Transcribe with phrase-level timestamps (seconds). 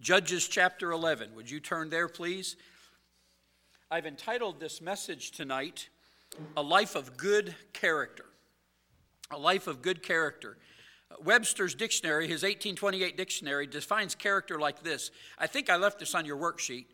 [0.00, 1.34] Judges chapter 11.
[1.34, 2.56] Would you turn there, please?
[3.90, 5.88] I've entitled this message tonight,
[6.56, 8.26] A Life of Good Character.
[9.32, 10.56] A Life of Good Character.
[11.24, 15.10] Webster's dictionary, his 1828 dictionary, defines character like this.
[15.36, 16.86] I think I left this on your worksheet.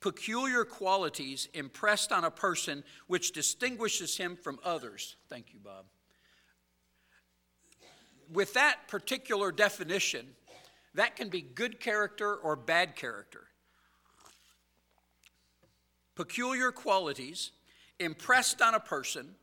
[0.00, 5.16] Peculiar qualities impressed on a person which distinguishes him from others.
[5.30, 5.86] Thank you, Bob.
[8.30, 10.26] With that particular definition,
[10.94, 13.44] that can be good character or bad character.
[16.14, 17.52] Peculiar qualities
[17.98, 19.34] impressed on a person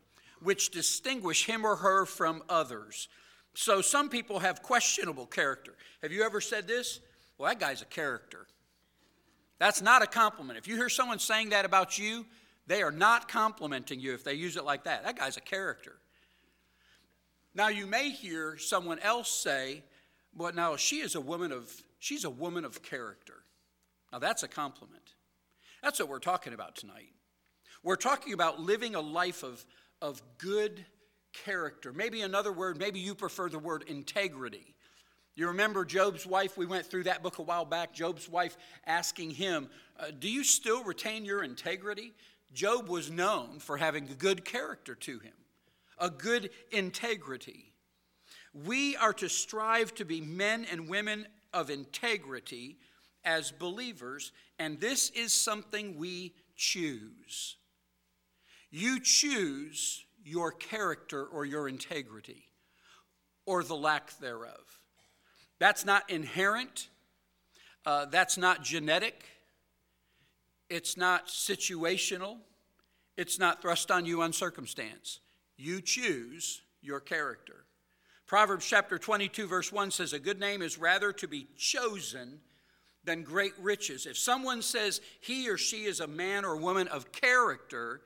[0.42, 3.08] which distinguish him or her from others.
[3.56, 5.76] So some people have questionable character.
[6.04, 7.00] Have you ever said this?
[7.38, 8.46] Well, that guy's a character.
[9.60, 10.60] That's not a compliment.
[10.60, 12.26] If you hear someone saying that about you,
[12.68, 15.04] they are not complimenting you if they use it like that.
[15.04, 15.96] That guy's a character.
[17.56, 19.84] Now you may hear someone else say,
[20.38, 23.44] but now she is a woman of she's a woman of character.
[24.12, 25.16] Now that's a compliment.
[25.82, 27.14] That's what we're talking about tonight.
[27.84, 29.66] We're talking about living a life of,
[30.02, 30.86] of good
[31.46, 31.94] character.
[31.94, 34.76] Maybe another word, maybe you prefer the word integrity.
[35.36, 36.58] You remember Job's wife?
[36.58, 37.94] We went through that book a while back.
[37.94, 39.70] Job's wife asking him,
[40.00, 42.14] uh, Do you still retain your integrity?
[42.54, 45.34] Job was known for having a good character to him,
[46.00, 47.72] a good integrity.
[48.54, 52.78] We are to strive to be men and women of integrity
[53.24, 57.58] as believers, and this is something we choose.
[58.72, 62.50] You choose your character or your integrity
[63.46, 64.80] or the lack thereof.
[65.60, 66.90] That's not inherent,
[67.86, 69.24] uh, that's not genetic,
[70.70, 72.38] it's not situational,
[73.16, 75.20] it's not thrust on you on circumstance.
[75.58, 77.67] You choose your character.
[78.28, 82.40] Proverbs chapter 22, verse 1 says, A good name is rather to be chosen
[83.06, 84.06] than great riches.
[84.06, 88.02] If someone says he or she is a man or woman of character,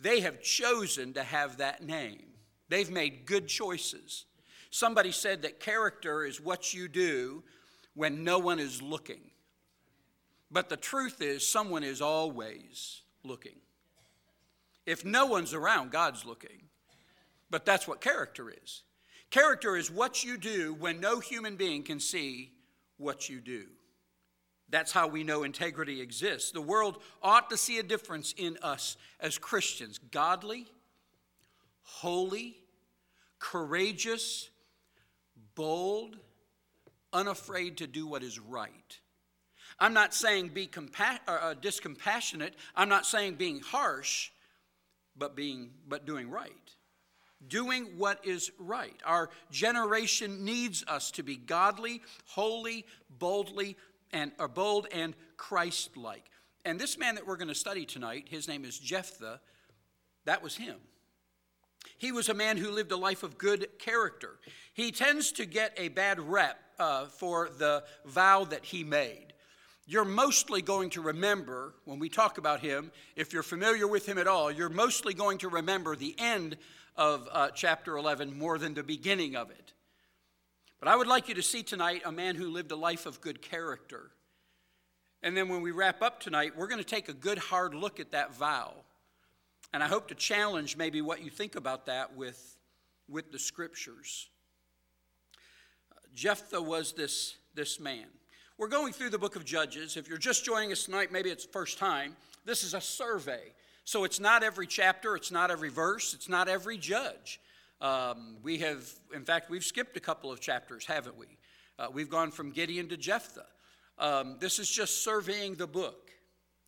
[0.00, 2.24] they have chosen to have that name.
[2.68, 4.24] They've made good choices.
[4.70, 7.44] Somebody said that character is what you do
[7.94, 9.20] when no one is looking.
[10.50, 13.60] But the truth is, someone is always looking.
[14.86, 16.62] If no one's around, God's looking.
[17.48, 18.82] But that's what character is.
[19.32, 22.52] Character is what you do when no human being can see
[22.98, 23.64] what you do.
[24.68, 26.52] That's how we know integrity exists.
[26.52, 30.66] The world ought to see a difference in us as Christians godly,
[31.80, 32.58] holy,
[33.38, 34.50] courageous,
[35.54, 36.18] bold,
[37.14, 39.00] unafraid to do what is right.
[39.78, 42.52] I'm not saying be compa- uh, discompassionate.
[42.76, 44.30] I'm not saying being harsh,
[45.16, 46.61] but being but doing right
[47.48, 49.00] doing what is right.
[49.04, 52.86] Our generation needs us to be godly, holy,
[53.18, 53.76] boldly,
[54.12, 56.24] and or bold and Christ-like.
[56.64, 59.40] And this man that we're going to study tonight, his name is Jephthah.
[60.24, 60.76] That was him.
[61.98, 64.38] He was a man who lived a life of good character.
[64.72, 69.31] He tends to get a bad rep uh, for the vow that he made.
[69.92, 74.16] You're mostly going to remember, when we talk about him, if you're familiar with him
[74.16, 76.56] at all, you're mostly going to remember the end
[76.96, 79.74] of uh, chapter 11 more than the beginning of it.
[80.80, 83.20] But I would like you to see tonight a man who lived a life of
[83.20, 84.12] good character.
[85.22, 88.00] And then when we wrap up tonight, we're going to take a good hard look
[88.00, 88.72] at that vow.
[89.74, 92.56] And I hope to challenge maybe what you think about that with,
[93.10, 94.30] with the scriptures.
[96.14, 98.06] Jephthah was this, this man.
[98.62, 99.96] We're going through the book of Judges.
[99.96, 102.14] If you're just joining us tonight, maybe it's first time.
[102.44, 103.40] This is a survey.
[103.84, 107.40] So it's not every chapter, it's not every verse, it's not every judge.
[107.80, 111.26] Um, we have, in fact, we've skipped a couple of chapters, haven't we?
[111.76, 113.48] Uh, we've gone from Gideon to Jephthah.
[113.98, 116.12] Um, this is just surveying the book.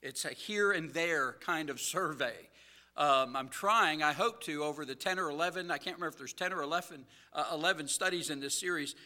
[0.03, 2.35] It's a here and there kind of survey.
[2.97, 6.19] Um, I'm trying, I hope to, over the 10 or 11, I can't remember if
[6.19, 8.97] there's 10 or 11, uh, 11 studies in this series.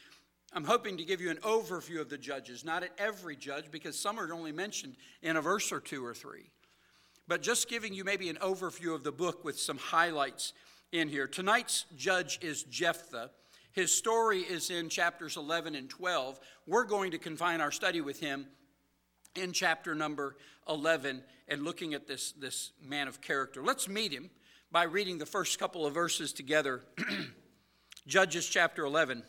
[0.53, 3.99] I'm hoping to give you an overview of the judges, not at every judge, because
[3.99, 6.51] some are only mentioned in a verse or two or three
[7.29, 10.55] but just giving you maybe an overview of the book with some highlights
[10.91, 11.29] in here.
[11.29, 13.31] Tonight's judge is Jephthah.
[13.73, 16.41] His story is in chapters 11 and 12.
[16.67, 18.47] We're going to confine our study with him
[19.37, 20.37] in chapter number
[20.69, 23.63] 11 and looking at this, this man of character.
[23.63, 24.31] Let's meet him
[24.73, 26.83] by reading the first couple of verses together.
[28.07, 29.23] Judges chapter 11.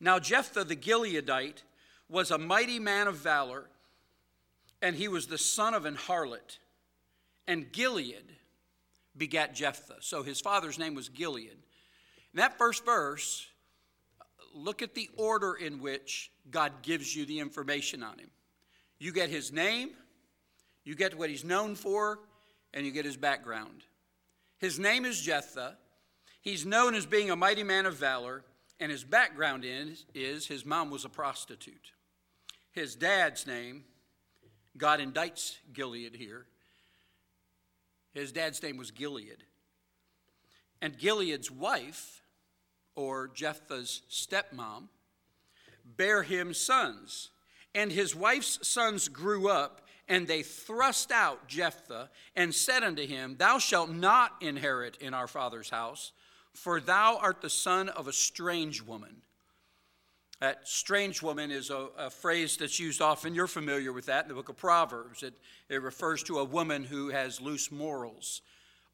[0.00, 1.62] Now, Jephthah the Gileadite
[2.08, 3.68] was a mighty man of valor,
[4.82, 6.58] and he was the son of an harlot
[7.46, 8.24] and Gilead
[9.16, 9.98] begat Jephthah.
[10.00, 11.50] So his father's name was Gilead.
[11.50, 13.46] In that first verse,
[14.54, 18.30] look at the order in which God gives you the information on him.
[18.98, 19.90] You get his name,
[20.84, 22.18] you get what he's known for,
[22.74, 23.82] and you get his background.
[24.58, 25.76] His name is Jephthah.
[26.40, 28.44] He's known as being a mighty man of valor,
[28.80, 31.92] and his background is, is his mom was a prostitute.
[32.72, 33.84] His dad's name,
[34.76, 36.46] God indicts Gilead here.
[38.12, 39.44] His dad's name was Gilead.
[40.82, 42.22] And Gilead's wife,
[42.94, 44.88] or Jephthah's stepmom,
[45.84, 47.30] bare him sons.
[47.74, 53.36] And his wife's sons grew up, and they thrust out Jephthah and said unto him,
[53.38, 56.12] Thou shalt not inherit in our father's house,
[56.56, 59.22] for thou art the son of a strange woman.
[60.40, 63.34] That strange woman is a, a, phrase that's used often.
[63.34, 65.22] You're familiar with that in the book of Proverbs.
[65.22, 65.34] It,
[65.68, 68.42] it refers to a woman who has loose morals.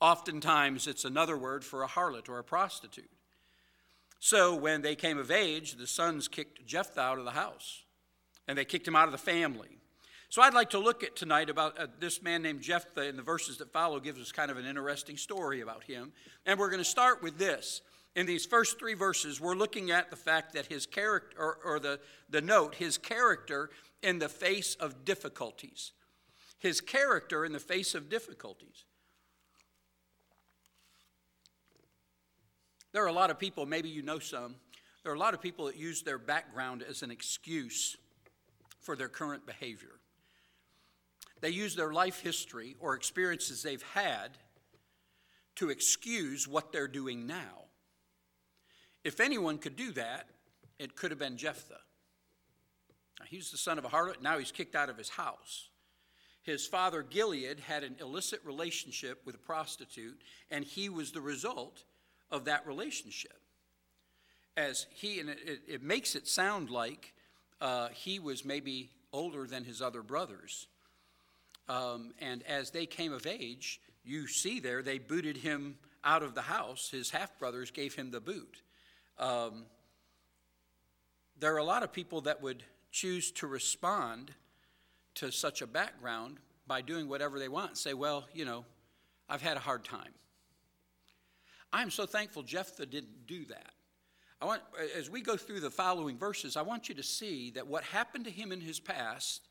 [0.01, 3.11] Oftentimes, it's another word for a harlot or a prostitute.
[4.21, 7.83] So, when they came of age, the sons kicked Jephthah out of the house,
[8.47, 9.79] and they kicked him out of the family.
[10.33, 13.23] So, I'd like to look at tonight about uh, this man named Jephthah, and the
[13.23, 16.11] verses that follow gives us kind of an interesting story about him.
[16.47, 17.83] And we're going to start with this.
[18.17, 21.79] In these first three verses, we're looking at the fact that his character, or, or
[21.79, 22.01] the,
[22.31, 23.69] the note, his character
[24.03, 25.93] in the face of difficulties.
[26.59, 28.87] His character in the face of difficulties.
[32.93, 34.55] There are a lot of people, maybe you know some,
[35.03, 37.99] there are a lot of people that use their background as an excuse
[38.81, 39.99] for their current behavior.
[41.43, 44.31] They use their life history or experiences they've had
[45.57, 47.65] to excuse what they're doing now.
[49.05, 50.29] If anyone could do that,
[50.79, 51.81] it could have been Jephthah.
[53.19, 55.69] Now, he's the son of a harlot, now he's kicked out of his house.
[56.45, 61.83] His father Gilead had an illicit relationship with a prostitute, and he was the result
[62.31, 63.41] of that relationship.
[64.57, 67.15] As he, and it, it makes it sound like
[67.61, 70.69] uh, he was maybe older than his other brothers.
[71.69, 76.35] Um, and as they came of age, you see there, they booted him out of
[76.35, 76.89] the house.
[76.91, 78.63] His half brothers gave him the boot.
[79.19, 79.65] Um,
[81.39, 84.33] there are a lot of people that would choose to respond
[85.15, 88.65] to such a background by doing whatever they want and say, well, you know,
[89.29, 90.13] I've had a hard time.
[91.73, 93.73] I'm so thankful Jephthah didn't do that.
[94.41, 94.63] I want,
[94.97, 98.25] as we go through the following verses, I want you to see that what happened
[98.25, 99.49] to him in his past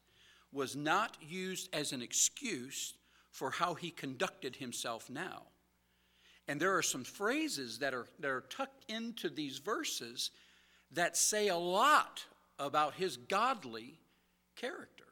[0.52, 2.94] was not used as an excuse
[3.32, 5.44] for how he conducted himself now.
[6.48, 10.32] And there are some phrases that are, that are tucked into these verses
[10.92, 12.26] that say a lot
[12.60, 14.00] about his godly
[14.56, 15.06] character.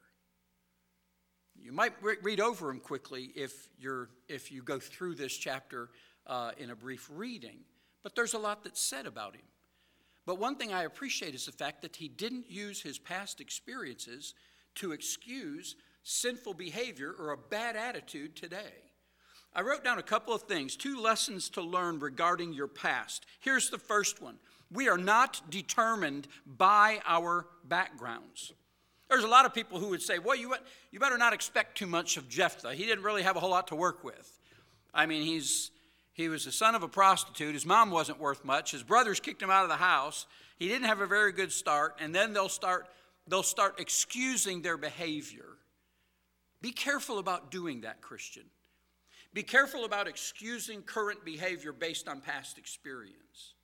[1.56, 5.90] You might re- read over them quickly if, you're, if you go through this chapter
[6.26, 7.60] uh, in a brief reading.
[8.02, 9.42] But there's a lot that's said about him.
[10.26, 14.34] But one thing I appreciate is the fact that he didn't use his past experiences
[14.76, 18.90] to excuse sinful behavior or a bad attitude today.
[19.54, 23.26] I wrote down a couple of things, two lessons to learn regarding your past.
[23.40, 24.38] Here's the first one
[24.70, 28.52] we are not determined by our backgrounds.
[29.08, 30.54] There's a lot of people who would say, well, you,
[30.92, 32.74] you better not expect too much of Jephthah.
[32.74, 34.38] He didn't really have a whole lot to work with.
[34.94, 35.72] I mean, he's,
[36.12, 37.54] he was the son of a prostitute.
[37.54, 38.70] His mom wasn't worth much.
[38.70, 40.26] His brothers kicked him out of the house.
[40.56, 42.86] He didn't have a very good start, and then they'll start
[43.26, 45.46] they'll start excusing their behavior.
[46.62, 48.44] Be careful about doing that, Christian.
[49.32, 53.54] Be careful about excusing current behavior based on past experience.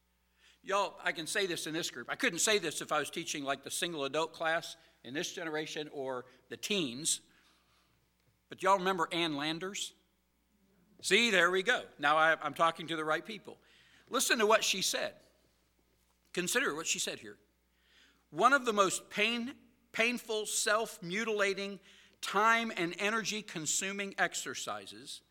[0.63, 2.09] Y'all, I can say this in this group.
[2.11, 5.33] I couldn't say this if I was teaching like the single adult class in this
[5.33, 7.21] generation or the teens.
[8.49, 9.93] But y'all remember Ann Landers?
[11.03, 11.83] See, there we go.
[11.99, 13.59] Now I, am talking to the right people.
[14.09, 15.13] Listen to what she said.
[16.33, 17.37] Consider what she said here.
[18.37, 19.55] One of the most pain,
[19.93, 21.81] painful, self mutilating,
[22.21, 25.23] time and energy consuming exercises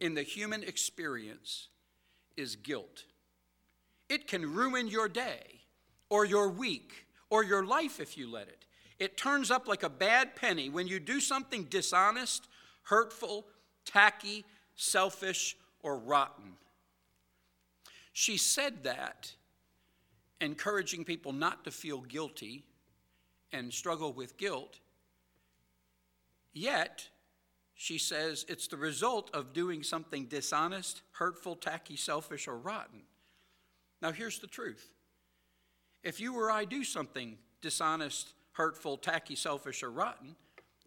[0.00, 1.68] in the human experience
[2.36, 3.04] is guilt.
[4.10, 5.62] It can ruin your day
[6.10, 8.66] or your week or your life if you let it.
[8.98, 12.48] It turns up like a bad penny when you do something dishonest,
[12.82, 13.46] hurtful,
[13.86, 16.58] tacky, selfish, or rotten.
[18.12, 19.32] She said that,
[20.40, 22.64] encouraging people not to feel guilty
[23.52, 24.80] and struggle with guilt.
[26.52, 27.08] Yet,
[27.74, 33.02] she says it's the result of doing something dishonest, hurtful, tacky, selfish, or rotten.
[34.00, 34.90] Now, here's the truth
[36.02, 40.36] if you or I do something dishonest, hurtful, tacky, selfish, or rotten,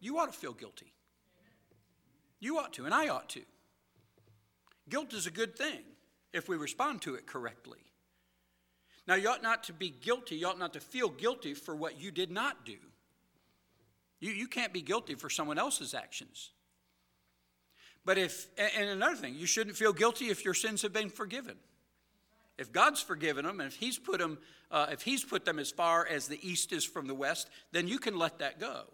[0.00, 0.92] you ought to feel guilty.
[2.40, 3.42] You ought to, and I ought to.
[4.88, 5.80] Guilt is a good thing
[6.32, 7.89] if we respond to it correctly.
[9.10, 12.00] Now, you ought not to be guilty, you ought not to feel guilty for what
[12.00, 12.76] you did not do.
[14.20, 16.52] You, you can't be guilty for someone else's actions.
[18.04, 21.56] But if, and another thing, you shouldn't feel guilty if your sins have been forgiven.
[22.56, 24.38] If God's forgiven them, and if He's put them,
[24.70, 27.88] uh, if He's put them as far as the east is from the west, then
[27.88, 28.84] you can let that go.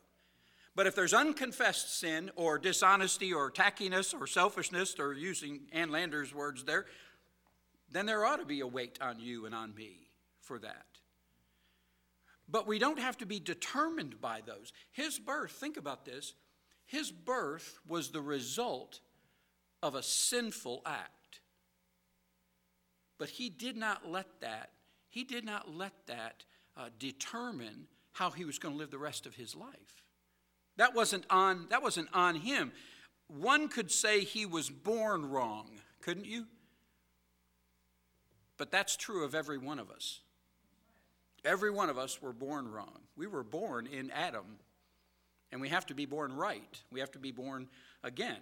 [0.74, 6.34] But if there's unconfessed sin or dishonesty or tackiness or selfishness, or using Ann Landers'
[6.34, 6.86] words there,
[7.92, 10.05] then there ought to be a weight on you and on me
[10.46, 10.86] for that.
[12.48, 14.72] But we don't have to be determined by those.
[14.92, 16.34] His birth, think about this,
[16.86, 19.00] his birth was the result
[19.82, 21.40] of a sinful act.
[23.18, 24.70] But he did not let that,
[25.08, 26.44] he did not let that
[26.76, 30.04] uh, determine how he was going to live the rest of his life.
[30.76, 32.72] That wasn't on that wasn't on him.
[33.28, 35.70] One could say he was born wrong,
[36.02, 36.46] couldn't you?
[38.58, 40.20] But that's true of every one of us.
[41.46, 42.98] Every one of us were born wrong.
[43.16, 44.58] We were born in Adam,
[45.52, 46.82] and we have to be born right.
[46.90, 47.68] We have to be born
[48.02, 48.40] again.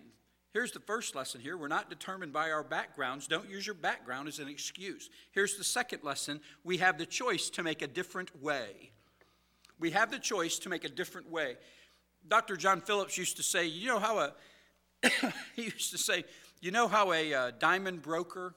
[0.55, 1.59] Here's the first lesson here.
[1.59, 3.27] We're not determined by our backgrounds.
[3.27, 5.11] Don't use your background as an excuse.
[5.33, 6.41] Here's the second lesson.
[6.63, 8.93] We have the choice to make a different way.
[9.79, 11.57] We have the choice to make a different way.
[12.27, 12.57] Dr.
[12.57, 14.33] John Phillips used to say, you know how a,
[15.57, 16.25] he used to say,
[16.63, 18.55] you know how a uh, diamond broker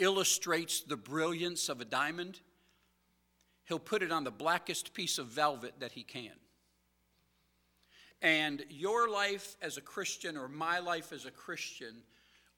[0.00, 2.40] illustrates the brilliance of a diamond,
[3.70, 6.32] he'll put it on the blackest piece of velvet that he can.
[8.20, 12.02] And your life as a Christian or my life as a Christian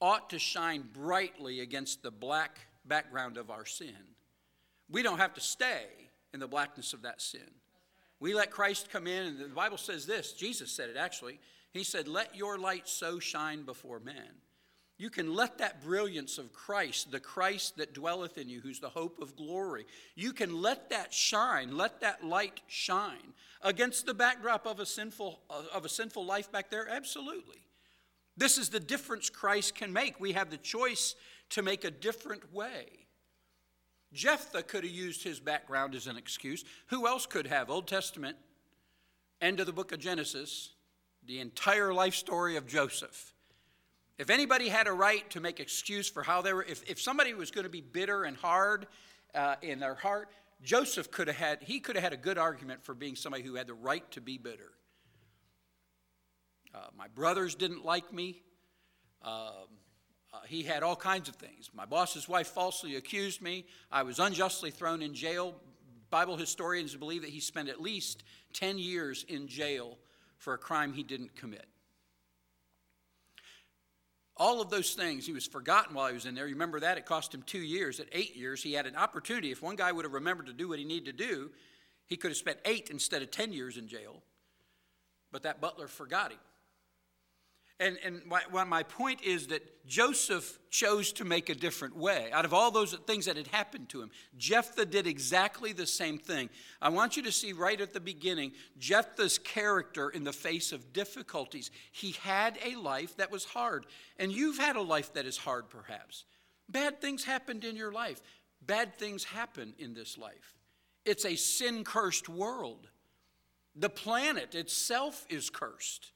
[0.01, 3.95] ought to shine brightly against the black background of our sin.
[4.91, 5.85] We don't have to stay
[6.33, 7.51] in the blackness of that sin.
[8.19, 11.41] We let Christ come in, and the Bible says this Jesus said it actually.
[11.73, 14.41] He said, Let your light so shine before men
[15.03, 18.89] you can let that brilliance of Christ, the Christ that dwelleth in you, who's the
[18.89, 24.65] hope of glory, you can let that shine, let that light shine against the backdrop
[24.65, 26.89] of a sinful, uh, of a sinful life back there?
[26.89, 27.67] Absolutely.
[28.37, 30.21] This is the difference Christ can make.
[30.21, 31.17] We have the choice
[31.51, 32.87] to make a different way.
[34.13, 36.65] Jephthah could have used his background as an excuse.
[36.91, 37.71] Who else could have?
[37.71, 38.37] Old Testament,
[39.41, 40.75] end of the book of Genesis,
[41.27, 43.32] the entire life story of Joseph.
[44.19, 47.35] If anybody had a right to make excuse for how they were, if, if somebody
[47.35, 48.87] was going to be bitter and hard
[49.35, 50.29] uh, in their heart,
[50.63, 53.55] Joseph could have had, he could have had a good argument for being somebody who
[53.55, 54.73] had the right to be bitter.
[56.75, 58.43] Uh, my brothers didn't like me.
[59.23, 59.33] Um,
[60.33, 61.71] uh, he had all kinds of things.
[61.75, 63.67] My boss's wife falsely accused me.
[63.91, 65.55] I was unjustly thrown in jail.
[66.11, 68.23] Bible historians believe that he spent at least
[68.55, 69.99] 10 years in jail
[70.39, 71.67] for a crime he didn't commit.
[74.43, 76.49] All of those things, he was forgotten while he was in there.
[76.49, 76.99] You remember that?
[76.99, 78.01] It cost him two years.
[78.01, 79.53] At eight years, he had an opportunity.
[79.53, 81.53] If one guy would have remembered to do what he needed to do,
[82.09, 84.21] he could have spent eight instead of 10 years in jail.
[85.31, 86.41] But that butler forgot him.
[87.83, 92.31] And, and my, my point is that Joseph chose to make a different way.
[92.31, 96.17] Out of all those things that had happened to him, Jephthah did exactly the same
[96.17, 96.49] thing.
[96.81, 100.93] I want you to see right at the beginning Jephthah's character in the face of
[100.93, 101.73] difficulties.
[101.91, 103.87] He had a life that was hard,
[104.17, 106.25] and you've had a life that is hard, perhaps.
[106.69, 108.23] Bad things happened in your life,
[108.65, 110.55] bad things happen in this life.
[111.05, 112.87] It's a sin cursed world.
[113.75, 116.13] The planet itself is cursed.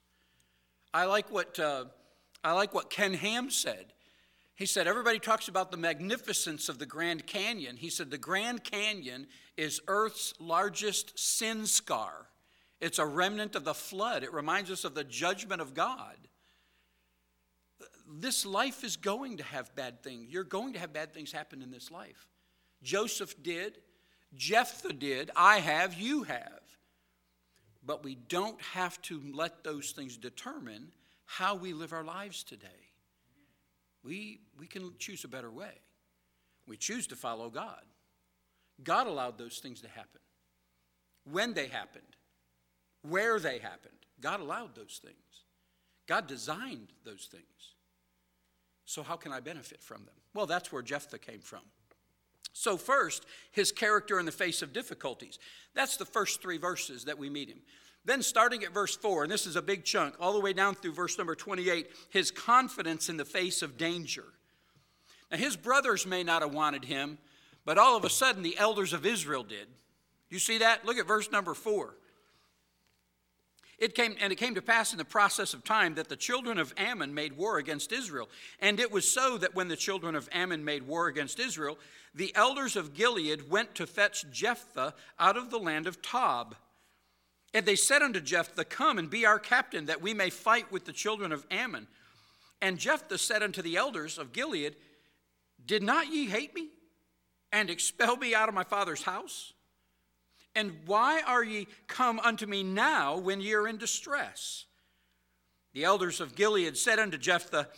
[0.92, 1.86] I like what, uh,
[2.42, 3.92] I like what Ken Ham said.
[4.54, 7.76] He said, Everybody talks about the magnificence of the Grand Canyon.
[7.76, 9.26] He said, The Grand Canyon
[9.56, 12.28] is Earth's largest sin scar.
[12.80, 14.22] It's a remnant of the flood.
[14.22, 16.16] It reminds us of the judgment of God.
[18.08, 20.30] This life is going to have bad things.
[20.30, 22.28] You're going to have bad things happen in this life.
[22.82, 23.78] Joseph did,
[24.34, 26.60] Jephthah did, I have, you have.
[27.86, 30.88] But we don't have to let those things determine
[31.24, 32.66] how we live our lives today.
[34.02, 35.72] We, we can choose a better way.
[36.66, 37.82] We choose to follow God.
[38.82, 40.20] God allowed those things to happen.
[41.30, 42.04] When they happened,
[43.02, 45.16] where they happened, God allowed those things.
[46.06, 47.44] God designed those things.
[48.84, 50.14] So, how can I benefit from them?
[50.34, 51.62] Well, that's where Jephthah came from.
[52.52, 55.38] So, first, his character in the face of difficulties.
[55.74, 57.60] That's the first three verses that we meet him.
[58.04, 60.74] Then, starting at verse 4, and this is a big chunk, all the way down
[60.74, 64.24] through verse number 28, his confidence in the face of danger.
[65.30, 67.18] Now, his brothers may not have wanted him,
[67.64, 69.66] but all of a sudden the elders of Israel did.
[70.30, 70.86] You see that?
[70.86, 71.94] Look at verse number 4.
[73.78, 76.58] It came, and it came to pass in the process of time that the children
[76.58, 78.28] of Ammon made war against Israel.
[78.58, 81.78] And it was so that when the children of Ammon made war against Israel,
[82.14, 86.56] the elders of Gilead went to fetch Jephthah out of the land of Tob.
[87.52, 90.86] And they said unto Jephthah, Come and be our captain, that we may fight with
[90.86, 91.86] the children of Ammon.
[92.62, 94.76] And Jephthah said unto the elders of Gilead,
[95.66, 96.68] Did not ye hate me,
[97.52, 99.52] and expel me out of my father's house?
[100.56, 104.64] And why are ye come unto me now when ye are in distress?
[105.74, 107.68] The elders of Gilead said unto Jephthah,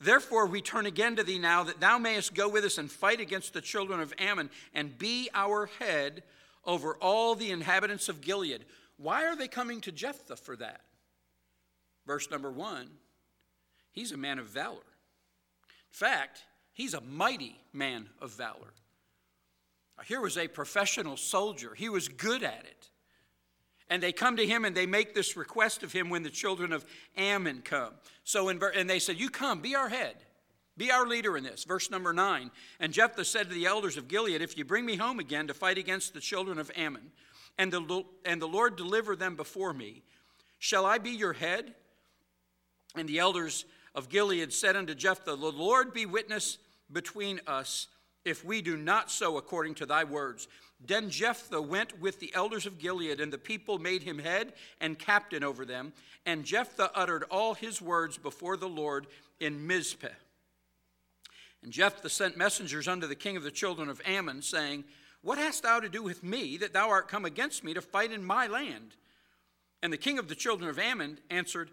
[0.00, 3.20] Therefore we turn again to thee now, that thou mayest go with us and fight
[3.20, 6.22] against the children of Ammon, and be our head
[6.64, 8.64] over all the inhabitants of Gilead.
[8.96, 10.82] Why are they coming to Jephthah for that?
[12.06, 12.88] Verse number one
[13.92, 14.76] he's a man of valor.
[14.76, 18.72] In fact, he's a mighty man of valor.
[20.06, 22.90] Here was a professional soldier, he was good at it.
[23.88, 26.72] And they come to him and they make this request of him when the children
[26.72, 27.92] of Ammon come.
[28.22, 30.14] So, in, and they said, You come, be our head,
[30.76, 31.64] be our leader in this.
[31.64, 32.52] Verse number nine.
[32.78, 35.54] And Jephthah said to the elders of Gilead, If you bring me home again to
[35.54, 37.10] fight against the children of Ammon,
[37.58, 40.02] and the, and the Lord deliver them before me,
[40.60, 41.74] shall I be your head?
[42.94, 43.64] And the elders
[43.94, 46.58] of Gilead said unto Jephthah, The Lord be witness
[46.92, 47.88] between us
[48.24, 50.48] if we do not so according to thy words.
[50.84, 54.98] Then Jephthah went with the elders of Gilead, and the people made him head and
[54.98, 55.92] captain over them.
[56.24, 59.06] And Jephthah uttered all his words before the Lord
[59.38, 60.12] in Mizpeh.
[61.62, 64.84] And Jephthah sent messengers unto the king of the children of Ammon, saying,
[65.20, 68.12] What hast thou to do with me, that thou art come against me to fight
[68.12, 68.96] in my land?
[69.82, 71.70] And the king of the children of Ammon answered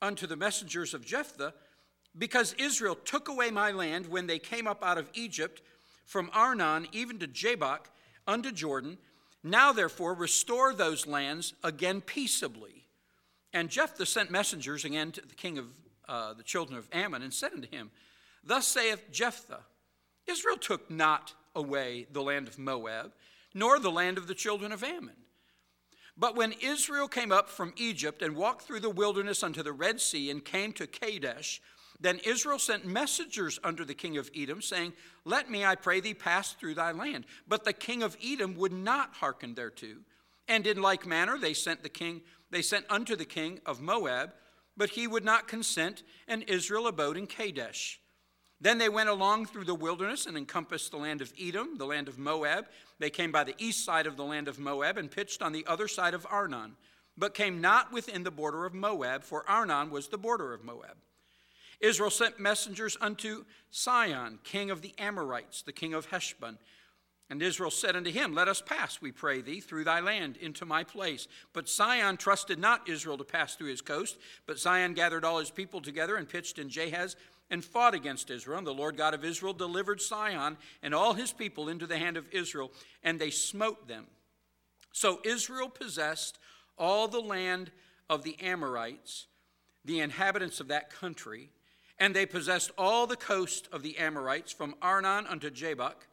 [0.00, 1.54] unto the messengers of Jephthah,
[2.16, 5.62] Because Israel took away my land when they came up out of Egypt,
[6.06, 7.90] from Arnon even to Jabbok
[8.26, 8.96] unto Jordan.
[9.42, 12.86] Now, therefore, restore those lands again peaceably.
[13.52, 15.66] And Jephthah sent messengers again to the king of
[16.08, 17.90] uh, the children of Ammon and said unto him,
[18.42, 19.64] Thus saith Jephthah
[20.26, 23.12] Israel took not away the land of Moab,
[23.54, 25.16] nor the land of the children of Ammon.
[26.16, 30.00] But when Israel came up from Egypt and walked through the wilderness unto the Red
[30.00, 31.60] Sea and came to Kadesh,
[32.00, 34.92] then Israel sent messengers unto the king of Edom, saying,
[35.24, 37.26] Let me, I pray thee, pass through thy land.
[37.48, 39.96] But the king of Edom would not hearken thereto.
[40.48, 44.32] And in like manner they sent the king, they sent unto the king of Moab,
[44.76, 48.00] but he would not consent, and Israel abode in Kadesh.
[48.60, 52.08] Then they went along through the wilderness and encompassed the land of Edom, the land
[52.08, 52.66] of Moab.
[52.98, 55.66] They came by the east side of the land of Moab and pitched on the
[55.66, 56.76] other side of Arnon,
[57.18, 60.96] but came not within the border of Moab, for Arnon was the border of Moab.
[61.80, 66.58] Israel sent messengers unto Sihon, king of the Amorites, the king of Heshbon.
[67.28, 70.64] And Israel said unto him, Let us pass, we pray thee, through thy land into
[70.64, 71.26] my place.
[71.52, 74.16] But Sihon trusted not Israel to pass through his coast.
[74.46, 77.16] But Sihon gathered all his people together and pitched in Jahaz
[77.50, 78.58] and fought against Israel.
[78.58, 82.16] And the Lord God of Israel delivered Sihon and all his people into the hand
[82.16, 82.70] of Israel,
[83.02, 84.06] and they smote them.
[84.92, 86.38] So Israel possessed
[86.78, 87.72] all the land
[88.08, 89.26] of the Amorites,
[89.84, 91.50] the inhabitants of that country
[91.98, 96.06] and they possessed all the coast of the Amorites from Arnon unto Jabbok,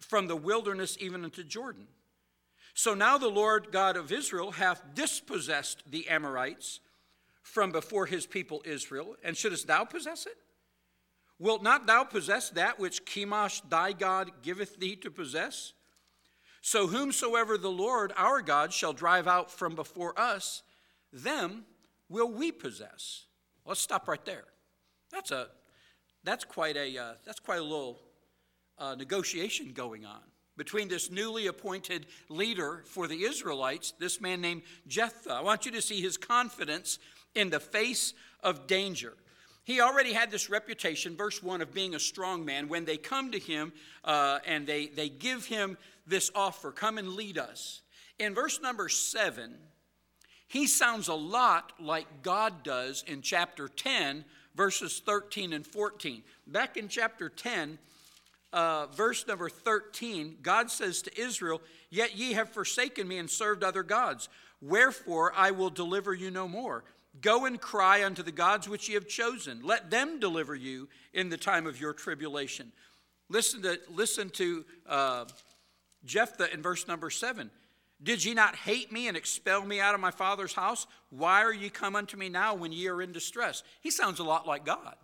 [0.00, 1.86] from the wilderness even unto Jordan.
[2.74, 6.80] So now the Lord God of Israel hath dispossessed the Amorites
[7.42, 10.36] from before his people Israel, and shouldest thou possess it?
[11.38, 15.72] Wilt not thou possess that which Chemosh thy God giveth thee to possess?
[16.62, 20.62] So whomsoever the Lord our God shall drive out from before us,
[21.12, 21.66] them
[22.08, 23.26] will we possess.
[23.66, 24.44] Let's stop right there.
[25.14, 25.46] That's a
[26.24, 28.00] that's quite a uh, that's quite a little
[28.78, 30.20] uh, negotiation going on
[30.56, 35.32] between this newly appointed leader for the Israelites, this man named Jephthah.
[35.32, 36.98] I want you to see his confidence
[37.34, 39.14] in the face of danger.
[39.64, 42.68] He already had this reputation, verse 1, of being a strong man.
[42.68, 43.72] When they come to him
[44.04, 47.82] uh, and they, they give him this offer, come and lead us.
[48.18, 49.54] In verse number 7,
[50.46, 56.22] he sounds a lot like God does in chapter 10 verses 13 and 14.
[56.46, 57.78] Back in chapter 10,
[58.52, 63.64] uh, verse number 13, God says to Israel, Yet ye have forsaken me and served
[63.64, 64.28] other gods.
[64.60, 66.84] Wherefore I will deliver you no more.
[67.20, 69.60] Go and cry unto the gods which ye have chosen.
[69.62, 72.72] Let them deliver you in the time of your tribulation.
[73.28, 75.24] Listen to, listen to uh,
[76.04, 77.50] Jephthah in verse number 7.
[78.02, 80.86] Did ye not hate me and expel me out of my father's house?
[81.10, 83.62] Why are ye come unto me now when ye are in distress?
[83.80, 84.96] He sounds a lot like God.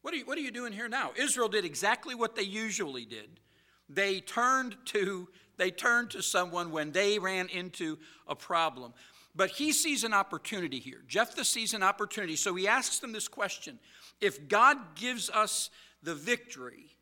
[0.00, 1.10] What are you, what are you doing here now?
[1.16, 3.40] Israel did exactly what they usually did.
[3.88, 8.94] They turned to they turned to someone when they ran into a problem.
[9.34, 11.02] But he sees an opportunity here.
[11.06, 12.36] Jephthah sees an opportunity.
[12.36, 13.78] So he asks them this question
[14.20, 15.70] If God gives us
[16.02, 16.96] the victory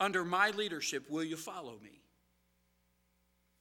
[0.00, 2.02] under my leadership, will you follow me?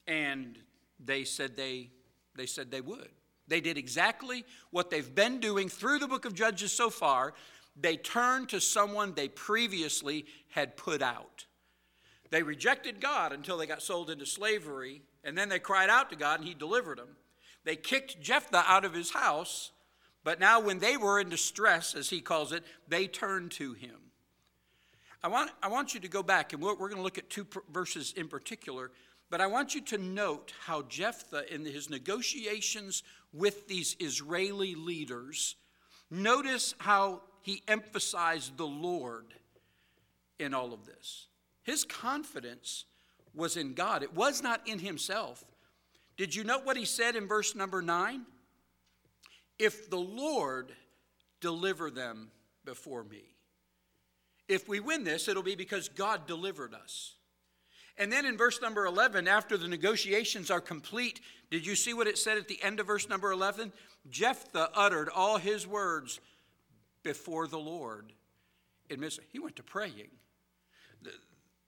[0.07, 0.57] And
[1.03, 1.89] they said they,
[2.35, 3.09] they said they would.
[3.47, 7.33] They did exactly what they've been doing through the book of Judges so far.
[7.79, 11.45] They turned to someone they previously had put out.
[12.29, 16.17] They rejected God until they got sold into slavery, and then they cried out to
[16.17, 17.15] God, and He delivered them.
[17.67, 19.71] They kicked Jephthah out of his house,
[20.23, 23.97] but now when they were in distress, as he calls it, they turned to him.
[25.21, 27.29] I want, I want you to go back, and we're, we're going to look at
[27.29, 28.91] two verses in particular,
[29.29, 35.55] but I want you to note how Jephthah, in his negotiations with these Israeli leaders,
[36.09, 39.33] notice how he emphasized the Lord
[40.39, 41.27] in all of this.
[41.63, 42.85] His confidence
[43.33, 45.43] was in God, it was not in himself.
[46.15, 48.25] Did you note what he said in verse number nine?
[49.59, 50.71] If the Lord
[51.39, 52.31] deliver them
[52.65, 53.23] before me.
[54.47, 57.16] If we win this, it'll be because God delivered us.
[57.97, 62.07] And then in verse number 11, after the negotiations are complete, did you see what
[62.07, 63.73] it said at the end of verse number 11?
[64.09, 66.19] Jephthah uttered all his words
[67.03, 68.13] before the Lord.
[68.87, 70.09] He went to praying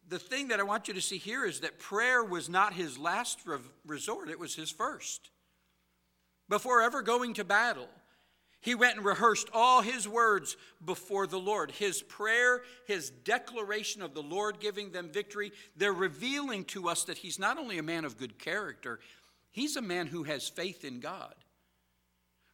[0.10, 2.98] the thing that I want you to see here is that prayer was not his
[2.98, 3.40] last
[3.86, 5.30] resort, it was his first.
[6.50, 7.88] Before ever going to battle,
[8.62, 11.72] he went and rehearsed all his words before the Lord.
[11.72, 17.20] His prayer, his declaration of the Lord giving them victory, they're revealing to us that
[17.20, 19.00] he's not only a man of good character,
[19.52, 21.34] he's a man who has faith in God.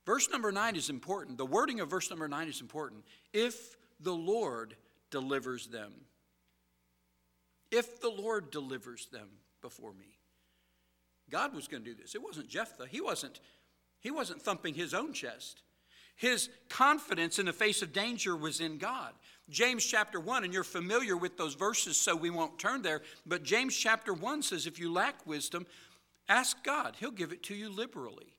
[0.06, 1.38] Verse number nine is important.
[1.38, 3.04] The wording of verse number nine is important.
[3.34, 4.76] If the Lord
[5.10, 5.94] delivers them
[7.76, 9.28] if the Lord delivers them
[9.62, 10.18] before me.
[11.30, 12.16] God was going to do this.
[12.16, 12.88] It wasn't Jephthah.
[12.88, 13.40] He wasn't,
[14.00, 15.62] he wasn't thumping his own chest.
[16.16, 19.14] His confidence in the face of danger was in God.
[19.50, 23.44] James chapter 1, and you're familiar with those verses, so we won't turn there, but
[23.44, 25.68] James chapter 1 says, If you lack wisdom,
[26.28, 28.36] ask God, He'll give it to you liberally.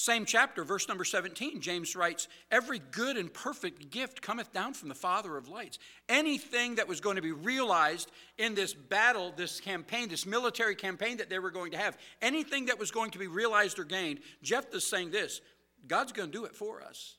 [0.00, 4.88] Same chapter, verse number 17, James writes, Every good and perfect gift cometh down from
[4.88, 5.78] the Father of lights.
[6.08, 11.18] Anything that was going to be realized in this battle, this campaign, this military campaign
[11.18, 14.20] that they were going to have, anything that was going to be realized or gained,
[14.42, 15.42] Jephthah's saying this
[15.86, 17.16] God's going to do it for us.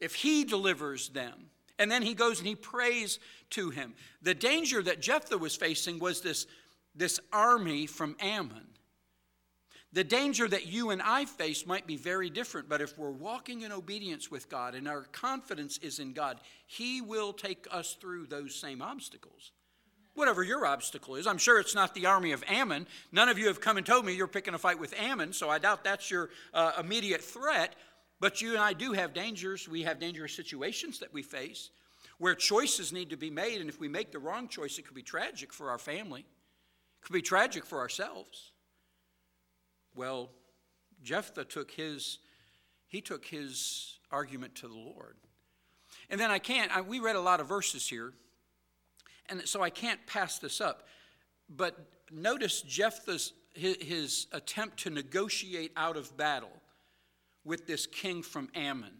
[0.00, 3.18] If He delivers them, and then he goes and he prays
[3.50, 3.94] to him.
[4.22, 6.46] The danger that Jephthah was facing was this,
[6.94, 8.66] this army from Ammon.
[9.92, 13.62] The danger that you and I face might be very different, but if we're walking
[13.62, 18.26] in obedience with God and our confidence is in God, He will take us through
[18.26, 19.52] those same obstacles.
[20.14, 22.86] Whatever your obstacle is, I'm sure it's not the army of Ammon.
[23.12, 25.48] None of you have come and told me you're picking a fight with Ammon, so
[25.48, 27.74] I doubt that's your uh, immediate threat.
[28.20, 29.68] But you and I do have dangers.
[29.68, 31.70] We have dangerous situations that we face
[32.22, 34.94] where choices need to be made, and if we make the wrong choice, it could
[34.94, 38.52] be tragic for our family, it could be tragic for ourselves.
[39.96, 40.30] Well,
[41.02, 42.18] Jephthah took his,
[42.86, 45.16] he took his argument to the Lord.
[46.08, 48.12] And then I can't, I, we read a lot of verses here,
[49.32, 50.86] and so I can't pass this up.
[51.48, 51.78] But
[52.10, 56.62] notice Jephthah's his, his attempt to negotiate out of battle
[57.44, 58.92] with this king from Ammon.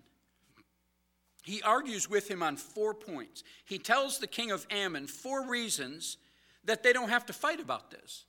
[1.44, 3.42] He argues with him on four points.
[3.64, 6.18] He tells the king of Ammon four reasons
[6.64, 8.24] that they don't have to fight about this.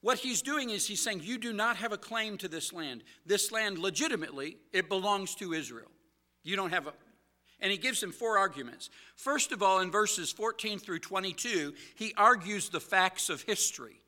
[0.00, 3.02] What he's doing is he's saying, You do not have a claim to this land.
[3.26, 5.90] This land, legitimately, it belongs to Israel.
[6.44, 6.92] You don't have a.
[7.60, 8.90] And he gives him four arguments.
[9.16, 14.00] First of all, in verses 14 through 22, he argues the facts of history.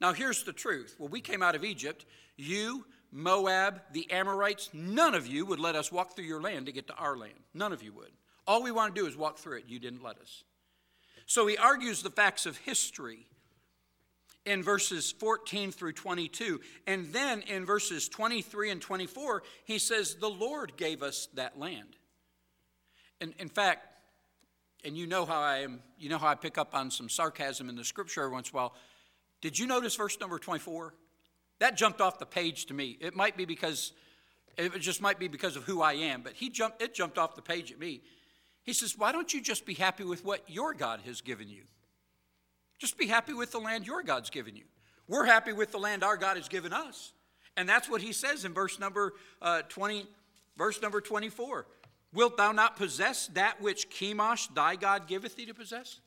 [0.00, 0.96] Now, here's the truth.
[0.98, 2.06] Well, we came out of Egypt.
[2.36, 6.72] You, Moab, the Amorites, none of you would let us walk through your land to
[6.72, 7.34] get to our land.
[7.52, 8.10] None of you would.
[8.46, 9.64] All we want to do is walk through it.
[9.68, 10.44] You didn't let us.
[11.26, 13.26] So he argues the facts of history
[14.46, 16.60] in verses 14 through 22.
[16.86, 21.96] And then in verses 23 and 24, he says, The Lord gave us that land.
[23.20, 23.86] And in fact,
[24.84, 27.68] and you know how I am, you know how I pick up on some sarcasm
[27.68, 28.74] in the scripture every once in a while.
[29.40, 30.94] Did you notice verse number 24?
[31.58, 32.96] That jumped off the page to me.
[33.00, 33.92] It might be because
[34.56, 37.36] it just might be because of who I am, but he jumped it jumped off
[37.36, 38.02] the page at me.
[38.62, 41.62] He says, Why don't you just be happy with what your God has given you?
[42.78, 44.64] Just be happy with the land your God's given you.
[45.06, 47.12] We're happy with the land our God has given us.
[47.56, 50.06] And that's what he says in verse number uh, 20,
[50.56, 51.66] verse number 24.
[52.12, 56.00] Wilt thou not possess that which Chemosh thy God giveth thee to possess?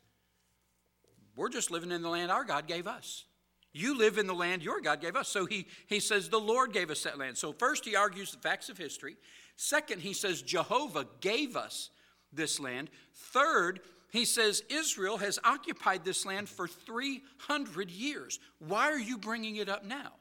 [1.36, 3.26] We're just living in the land our God gave us.
[3.74, 5.28] You live in the land your God gave us.
[5.28, 7.38] So he, he says the Lord gave us that land.
[7.38, 9.18] So first he argues the facts of history.
[9.56, 11.90] Second, he says Jehovah gave us
[12.32, 12.92] this land.
[13.16, 13.80] Third,
[14.12, 18.40] he says Israel has occupied this land for 300 years.
[18.60, 20.14] Why are you bringing it up now?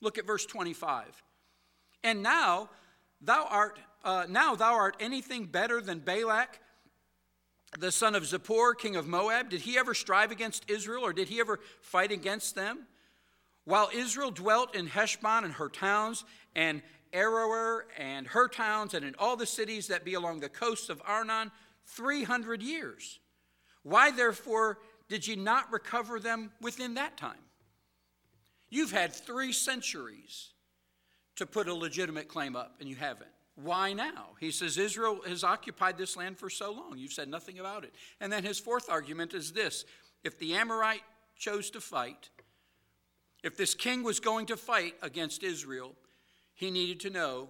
[0.00, 1.22] Look at verse 25.
[2.02, 2.70] And now
[3.20, 6.60] thou art uh, now thou art anything better than Balak,
[7.76, 9.50] the son of Zippor, king of Moab.
[9.50, 12.86] Did he ever strive against Israel, or did he ever fight against them?
[13.64, 16.24] While Israel dwelt in Heshbon and her towns,
[16.54, 20.88] and Aroer and her towns, and in all the cities that be along the coasts
[20.88, 21.50] of Arnon,
[21.86, 23.18] 300 years.
[23.82, 27.42] Why, therefore, did ye not recover them within that time?
[28.70, 30.52] You've had three centuries
[31.36, 33.30] to put a legitimate claim up, and you haven't.
[33.56, 34.30] Why now?
[34.38, 36.98] He says, Israel has occupied this land for so long.
[36.98, 37.94] You've said nothing about it.
[38.20, 39.84] And then his fourth argument is this
[40.24, 41.02] if the Amorite
[41.36, 42.28] chose to fight,
[43.42, 45.94] if this king was going to fight against Israel,
[46.54, 47.48] he needed to know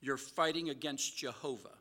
[0.00, 1.78] you're fighting against Jehovah.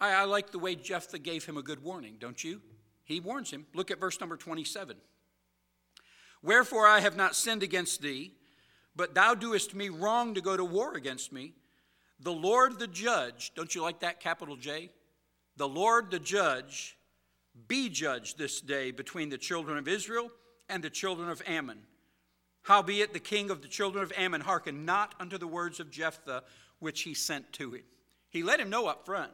[0.00, 2.60] I, I like the way Jephthah gave him a good warning, don't you?
[3.04, 3.66] He warns him.
[3.74, 4.96] Look at verse number 27.
[6.42, 8.32] Wherefore I have not sinned against thee,
[8.96, 11.52] but thou doest me wrong to go to war against me.
[12.20, 14.90] The Lord the judge, don't you like that capital J?
[15.56, 16.96] The Lord the judge
[17.68, 20.30] be judged this day between the children of Israel
[20.68, 21.78] and the children of Ammon.
[22.62, 26.42] Howbeit the king of the children of Ammon hearkened not unto the words of Jephthah,
[26.80, 27.84] which he sent to him.
[28.30, 29.32] He let him know up front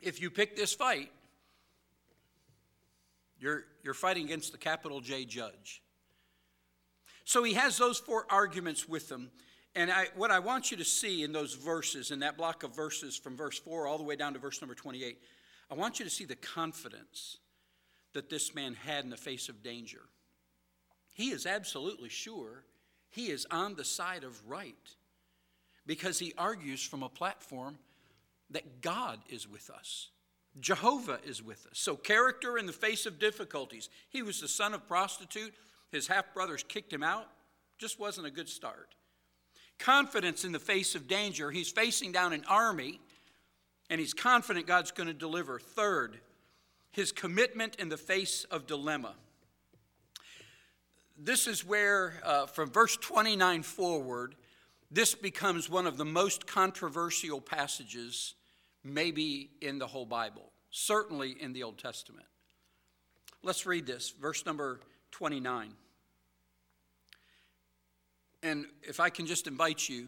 [0.00, 1.10] if you pick this fight,
[3.40, 5.82] you're, you're fighting against the capital J judge.
[7.28, 9.30] So he has those four arguments with them.
[9.74, 12.74] And I, what I want you to see in those verses, in that block of
[12.74, 15.18] verses from verse 4 all the way down to verse number 28,
[15.70, 17.36] I want you to see the confidence
[18.14, 20.00] that this man had in the face of danger.
[21.12, 22.64] He is absolutely sure
[23.10, 24.74] he is on the side of right
[25.84, 27.76] because he argues from a platform
[28.48, 30.08] that God is with us.
[30.60, 31.78] Jehovah is with us.
[31.78, 33.90] So, character in the face of difficulties.
[34.08, 35.52] He was the son of prostitute.
[35.90, 37.26] His half brothers kicked him out.
[37.78, 38.94] Just wasn't a good start.
[39.78, 41.50] Confidence in the face of danger.
[41.50, 43.00] He's facing down an army,
[43.88, 45.58] and he's confident God's going to deliver.
[45.58, 46.18] Third,
[46.90, 49.14] his commitment in the face of dilemma.
[51.16, 54.34] This is where, uh, from verse 29 forward,
[54.90, 58.34] this becomes one of the most controversial passages
[58.84, 62.26] maybe in the whole Bible, certainly in the Old Testament.
[63.42, 64.80] Let's read this, verse number
[65.18, 65.72] 29.
[68.44, 70.06] And if I can just invite you,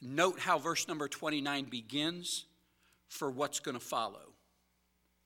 [0.00, 2.46] note how verse number 29 begins
[3.08, 4.32] for what's going to follow.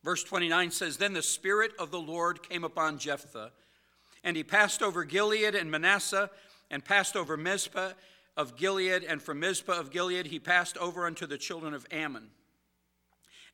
[0.03, 3.53] Verse 29 says Then the Spirit of the Lord came upon Jephthah,
[4.25, 6.29] and he passed over Gilead and Manasseh,
[6.69, 7.93] and passed over Mizpah
[8.37, 12.31] of Gilead, and from Mizpah of Gilead he passed over unto the children of Ammon.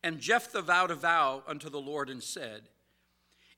[0.02, 2.62] And Jephthah vowed a vow unto the Lord and said,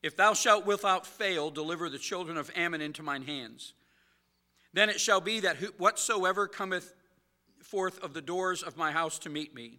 [0.03, 3.75] If thou shalt without fail deliver the children of Ammon into mine hands,
[4.73, 6.95] then it shall be that whatsoever cometh
[7.62, 9.79] forth of the doors of my house to meet me,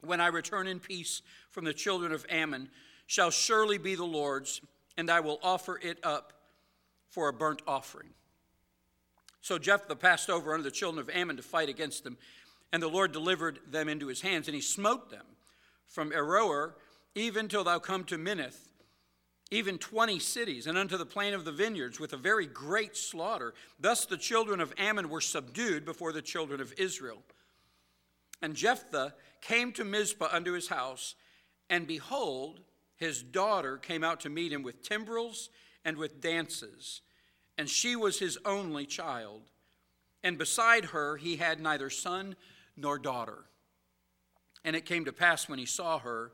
[0.00, 2.70] when I return in peace from the children of Ammon,
[3.06, 4.60] shall surely be the Lord's,
[4.96, 6.32] and I will offer it up
[7.10, 8.10] for a burnt offering.
[9.40, 12.16] So Jephthah passed over unto the children of Ammon to fight against them,
[12.72, 15.26] and the Lord delivered them into his hands, and he smote them
[15.86, 16.72] from Aroer
[17.14, 18.68] even till thou come to Minnith,
[19.50, 23.54] even twenty cities, and unto the plain of the vineyards, with a very great slaughter.
[23.78, 27.22] Thus the children of Ammon were subdued before the children of Israel.
[28.42, 31.14] And Jephthah came to Mizpah unto his house,
[31.70, 32.60] and behold,
[32.96, 35.50] his daughter came out to meet him with timbrels
[35.84, 37.02] and with dances
[37.56, 39.42] and she was his only child.
[40.22, 42.36] And beside her he had neither son
[42.76, 43.44] nor daughter.
[44.64, 46.32] And it came to pass when he saw her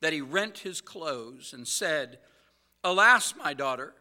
[0.00, 2.18] that he rent his clothes and said,
[2.86, 3.92] Alas, my daughter,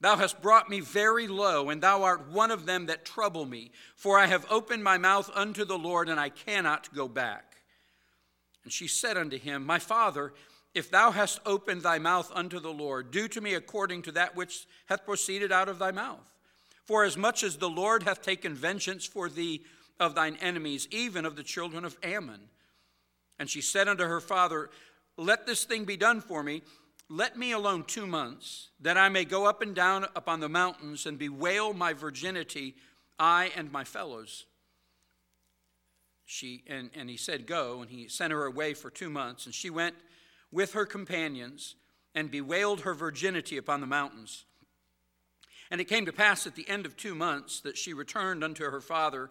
[0.00, 3.70] thou hast brought me very low, and thou art one of them that trouble me,
[3.96, 7.56] for I have opened my mouth unto the Lord, and I cannot go back.
[8.64, 10.32] And she said unto him, My father,
[10.74, 14.34] if thou hast opened thy mouth unto the Lord, do to me according to that
[14.34, 16.32] which hath proceeded out of thy mouth.
[16.84, 19.64] For as much as the Lord hath taken vengeance for thee
[20.00, 22.40] of thine enemies, even of the children of Ammon.
[23.38, 24.70] And she said unto her father,
[25.18, 26.62] Let this thing be done for me.
[27.14, 31.04] Let me alone two months, that I may go up and down upon the mountains
[31.04, 32.74] and bewail my virginity,
[33.18, 34.46] I and my fellows.
[36.24, 37.82] She, and, and he said, Go.
[37.82, 39.44] And he sent her away for two months.
[39.44, 39.94] And she went
[40.50, 41.74] with her companions
[42.14, 44.46] and bewailed her virginity upon the mountains.
[45.70, 48.64] And it came to pass at the end of two months that she returned unto
[48.64, 49.28] her father,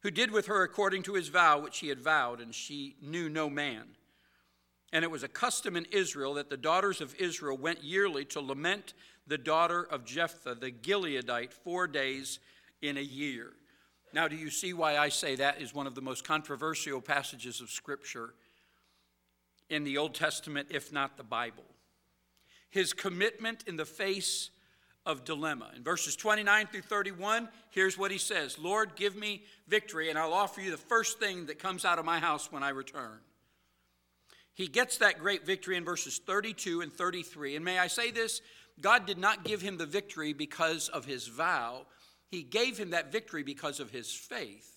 [0.00, 3.28] who did with her according to his vow which he had vowed, and she knew
[3.28, 3.90] no man.
[4.92, 8.40] And it was a custom in Israel that the daughters of Israel went yearly to
[8.40, 8.92] lament
[9.26, 12.38] the daughter of Jephthah, the Gileadite, four days
[12.82, 13.52] in a year.
[14.12, 17.60] Now, do you see why I say that is one of the most controversial passages
[17.60, 18.34] of Scripture
[19.70, 21.64] in the Old Testament, if not the Bible?
[22.68, 24.50] His commitment in the face
[25.06, 25.70] of dilemma.
[25.74, 30.34] In verses 29 through 31, here's what he says Lord, give me victory, and I'll
[30.34, 33.18] offer you the first thing that comes out of my house when I return.
[34.54, 37.56] He gets that great victory in verses 32 and 33.
[37.56, 38.42] And may I say this?
[38.80, 41.86] God did not give him the victory because of his vow,
[42.28, 44.68] he gave him that victory because of his faith.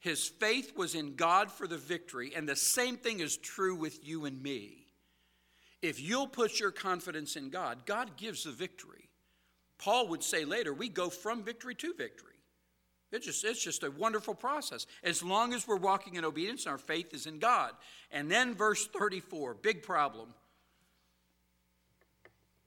[0.00, 4.06] His faith was in God for the victory, and the same thing is true with
[4.06, 4.86] you and me.
[5.82, 9.08] If you'll put your confidence in God, God gives the victory.
[9.78, 12.29] Paul would say later, we go from victory to victory.
[13.12, 14.86] It's just, it's just a wonderful process.
[15.02, 17.72] As long as we're walking in obedience, our faith is in God.
[18.12, 20.32] And then verse 34, big problem.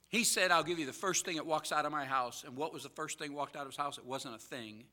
[0.10, 2.44] He said, I'll give you the first thing that walks out of my house.
[2.46, 3.98] And what was the first thing walked out of his house?
[3.98, 4.84] It wasn't a thing,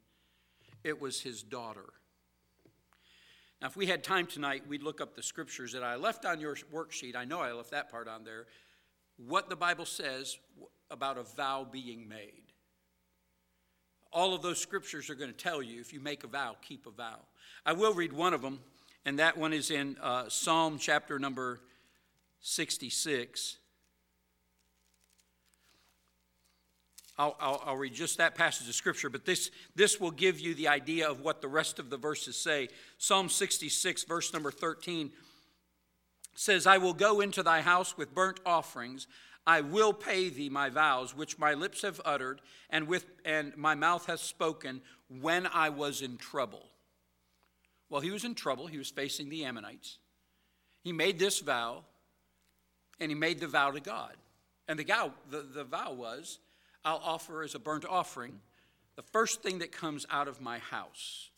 [0.85, 1.85] it was his daughter.
[3.61, 6.41] Now, if we had time tonight, we'd look up the scriptures that I left on
[6.41, 7.15] your worksheet.
[7.15, 8.47] I know I left that part on there.
[9.19, 10.39] What the Bible says
[10.91, 12.50] about a vow being made.
[14.13, 16.87] All of those scriptures are going to tell you if you make a vow, keep
[16.87, 17.21] a vow.
[17.65, 18.61] I will read one of them,
[19.05, 21.61] and that one is in uh, Psalm chapter number
[22.41, 23.59] 66.
[27.19, 30.55] I'll, I'll, I'll, read just that passage of scripture, but this, this will give you
[30.55, 32.69] the idea of what the rest of the verses say.
[32.97, 35.13] Psalm 66, verse number 13
[36.35, 39.07] says, I will go into thy house with burnt offerings.
[39.47, 43.75] I will pay thee my vows, which my lips have uttered, and, with, and my
[43.75, 44.83] mouth hath spoken
[45.21, 46.67] when I was in trouble.
[47.89, 48.67] Well, he was in trouble.
[48.67, 49.99] He was facing the Ammonites.
[50.83, 51.85] He made this vow,
[53.01, 54.15] and he made the vow to God.
[54.69, 56.39] And the, vow, the, the vow was,
[56.85, 58.41] I'll offer as a burnt offering
[58.97, 61.31] the first thing that comes out of my house.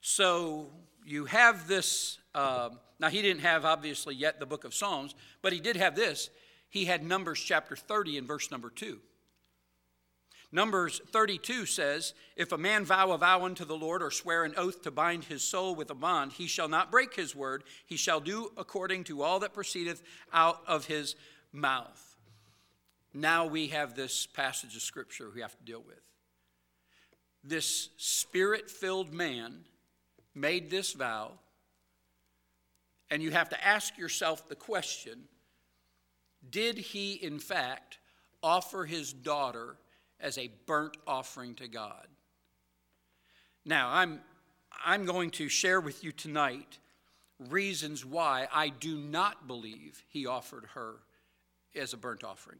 [0.00, 0.70] So
[1.04, 2.18] you have this.
[2.34, 5.94] Uh, now, he didn't have, obviously, yet the book of Psalms, but he did have
[5.94, 6.30] this.
[6.70, 8.98] He had Numbers chapter 30 and verse number 2.
[10.50, 14.54] Numbers 32 says, If a man vow a vow unto the Lord or swear an
[14.56, 17.64] oath to bind his soul with a bond, he shall not break his word.
[17.84, 20.02] He shall do according to all that proceedeth
[20.32, 21.16] out of his
[21.52, 22.16] mouth.
[23.12, 26.00] Now we have this passage of Scripture we have to deal with.
[27.44, 29.64] This spirit filled man
[30.34, 31.32] made this vow,
[33.10, 35.24] and you have to ask yourself the question
[36.48, 37.98] did he, in fact,
[38.42, 39.76] offer his daughter
[40.20, 42.06] as a burnt offering to God?
[43.64, 44.20] Now, I'm,
[44.84, 46.78] I'm going to share with you tonight
[47.50, 50.96] reasons why I do not believe he offered her
[51.74, 52.58] as a burnt offering.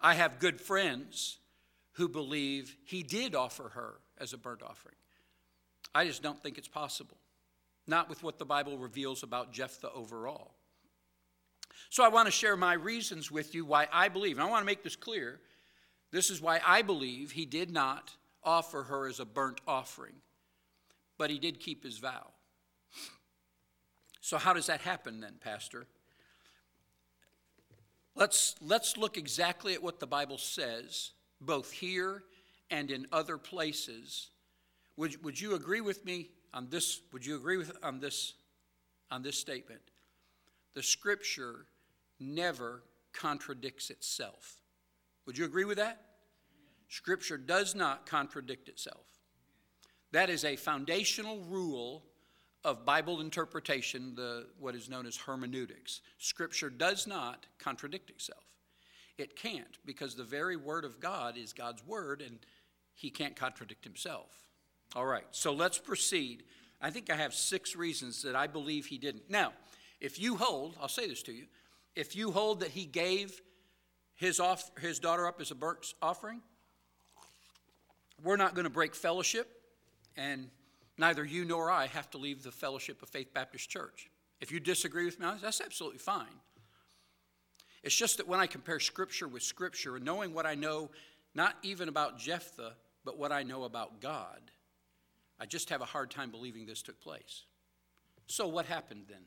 [0.00, 1.38] I have good friends
[1.92, 4.96] who believe he did offer her as a burnt offering.
[5.94, 7.16] I just don't think it's possible,
[7.86, 10.55] not with what the Bible reveals about Jephthah overall.
[11.90, 14.62] So I want to share my reasons with you why I believe, and I want
[14.62, 15.40] to make this clear.
[16.10, 18.12] This is why I believe he did not
[18.42, 20.14] offer her as a burnt offering,
[21.18, 22.28] but he did keep his vow.
[24.20, 25.86] So, how does that happen then, Pastor?
[28.14, 32.24] Let's, let's look exactly at what the Bible says, both here
[32.70, 34.30] and in other places.
[34.96, 37.00] Would, would you agree with me on this?
[37.12, 38.34] Would you agree with on this
[39.10, 39.82] on this statement?
[40.76, 41.64] The scripture
[42.20, 42.82] never
[43.14, 44.58] contradicts itself.
[45.24, 46.02] Would you agree with that?
[46.90, 49.06] Scripture does not contradict itself.
[50.12, 52.04] That is a foundational rule
[52.62, 56.02] of Bible interpretation, the, what is known as hermeneutics.
[56.18, 58.44] Scripture does not contradict itself.
[59.16, 62.38] It can't, because the very Word of God is God's Word, and
[62.94, 64.28] He can't contradict Himself.
[64.94, 66.42] All right, so let's proceed.
[66.82, 69.30] I think I have six reasons that I believe He didn't.
[69.30, 69.54] Now,
[70.00, 71.46] if you hold, I'll say this to you,
[71.94, 73.40] if you hold that He gave
[74.16, 76.40] his, off, his daughter up as a burnt offering,
[78.22, 79.48] we're not going to break fellowship,
[80.16, 80.48] and
[80.98, 84.10] neither you nor I have to leave the fellowship of Faith Baptist Church.
[84.40, 86.40] If you disagree with me, that's absolutely fine.
[87.82, 90.90] It's just that when I compare Scripture with Scripture and knowing what I know,
[91.34, 92.72] not even about Jephthah,
[93.04, 94.40] but what I know about God,
[95.38, 97.44] I just have a hard time believing this took place.
[98.26, 99.22] So, what happened then?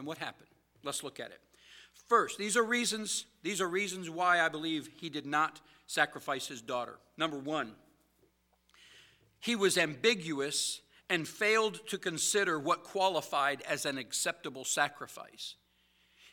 [0.00, 0.48] Then, what happened?
[0.82, 1.42] Let's look at it.
[2.08, 6.62] First, these are reasons, these are reasons why I believe he did not sacrifice his
[6.62, 6.96] daughter.
[7.18, 7.72] Number 1,
[9.40, 10.80] he was ambiguous
[11.10, 15.56] and failed to consider what qualified as an acceptable sacrifice.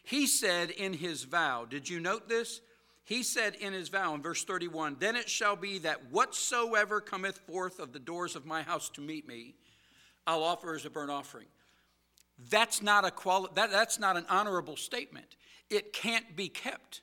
[0.02, 2.62] He said in his vow, did you note this?
[3.04, 7.40] He said in his vow in verse 31 Then it shall be that whatsoever cometh
[7.40, 9.56] forth of the doors of my house to meet me,
[10.26, 11.48] I'll offer as a burnt offering.
[12.50, 15.36] That's not, a quali- that, that's not an honorable statement.
[15.70, 17.02] It can't be kept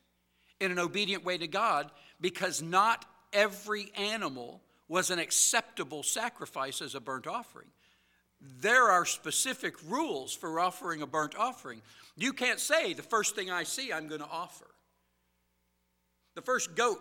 [0.60, 6.94] in an obedient way to God because not every animal was an acceptable sacrifice as
[6.94, 7.68] a burnt offering.
[8.60, 11.82] There are specific rules for offering a burnt offering.
[12.16, 14.66] You can't say, the first thing I see, I'm going to offer.
[16.34, 17.00] The first goat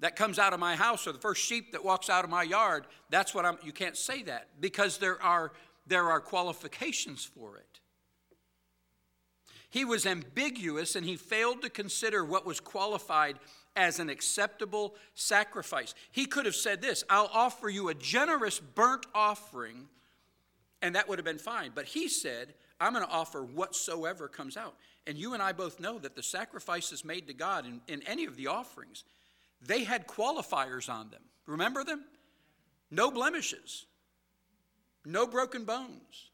[0.00, 2.42] that comes out of my house or the first sheep that walks out of my
[2.42, 5.52] yard, that's what I'm you can't say that because there are
[5.86, 7.69] there are qualifications for it.
[9.70, 13.38] He was ambiguous and he failed to consider what was qualified
[13.76, 15.94] as an acceptable sacrifice.
[16.10, 19.88] He could have said this, I'll offer you a generous burnt offering
[20.82, 24.56] and that would have been fine, but he said, I'm going to offer whatsoever comes
[24.56, 24.74] out.
[25.06, 28.24] And you and I both know that the sacrifices made to God in, in any
[28.24, 29.04] of the offerings,
[29.60, 31.22] they had qualifiers on them.
[31.46, 32.04] Remember them?
[32.90, 33.86] No blemishes,
[35.04, 36.29] no broken bones.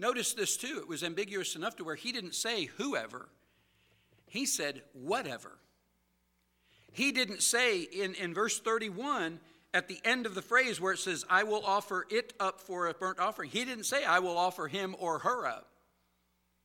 [0.00, 0.78] Notice this too.
[0.78, 3.28] It was ambiguous enough to where he didn't say whoever,
[4.26, 5.58] he said whatever.
[6.92, 9.38] He didn't say in, in verse 31
[9.72, 12.88] at the end of the phrase where it says, I will offer it up for
[12.88, 13.50] a burnt offering.
[13.50, 15.68] He didn't say, I will offer him or her up.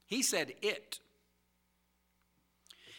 [0.08, 1.00] He said it.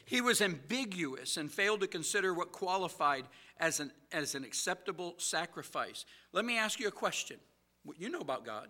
[0.04, 3.24] He was ambiguous and failed to consider what qualified
[3.58, 6.04] as an, as an acceptable sacrifice.
[6.32, 7.38] Let me ask you a question.
[7.82, 8.68] What you know about God.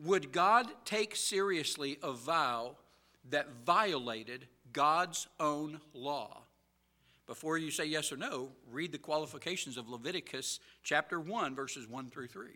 [0.00, 2.76] Would God take seriously a vow
[3.30, 6.42] that violated God's own law?
[7.26, 12.08] Before you say yes or no, read the qualifications of Leviticus chapter 1, verses 1
[12.08, 12.48] through 3.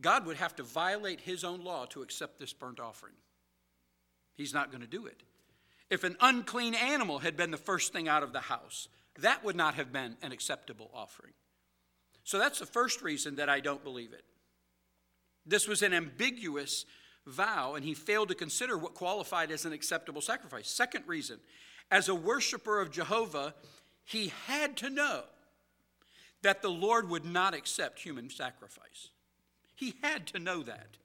[0.00, 3.14] God would have to violate his own law to accept this burnt offering.
[4.36, 5.22] He's not going to do it.
[5.90, 8.88] If an unclean animal had been the first thing out of the house,
[9.20, 11.32] that would not have been an acceptable offering.
[12.22, 14.24] So that's the first reason that I don't believe it.
[15.48, 16.84] This was an ambiguous
[17.26, 20.68] vow, and he failed to consider what qualified as an acceptable sacrifice.
[20.68, 21.38] Second reason,
[21.90, 23.54] as a worshiper of Jehovah,
[24.04, 25.22] he had to know
[26.42, 29.08] that the Lord would not accept human sacrifice.
[29.74, 30.98] He had to know that.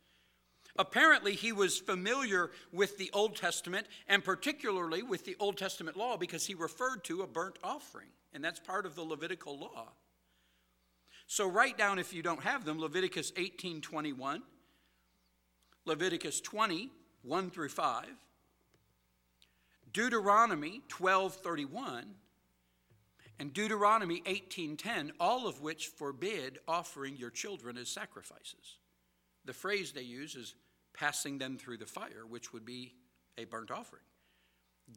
[0.76, 6.18] Apparently, he was familiar with the Old Testament and particularly with the Old Testament law
[6.18, 9.90] because he referred to a burnt offering, and that's part of the Levitical law.
[11.28, 14.44] So write down if you don't have them Leviticus 18:21,
[15.86, 16.92] Leviticus 20,
[17.24, 18.06] 1 through 5,
[19.92, 22.16] Deuteronomy 12:31,
[23.40, 28.78] and Deuteronomy 18:10, all of which forbid offering your children as sacrifices.
[29.46, 30.56] The phrase they use is
[30.94, 32.96] passing them through the fire, which would be
[33.38, 34.04] a burnt offering.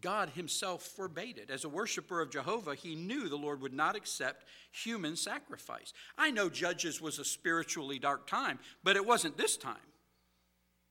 [0.01, 1.51] God himself forbade it.
[1.51, 5.93] As a worshiper of Jehovah, he knew the Lord would not accept human sacrifice.
[6.19, 9.77] I know Judges was a spiritually dark time, but it wasn't this time.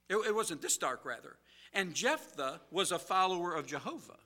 [0.10, 1.38] It, it wasn't this dark, rather.
[1.74, 4.18] And Jephthah was a follower of Jehovah.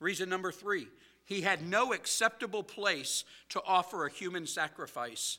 [0.00, 0.88] Reason number three
[1.24, 5.38] he had no acceptable place to offer a human sacrifice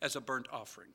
[0.00, 0.90] as a burnt offering.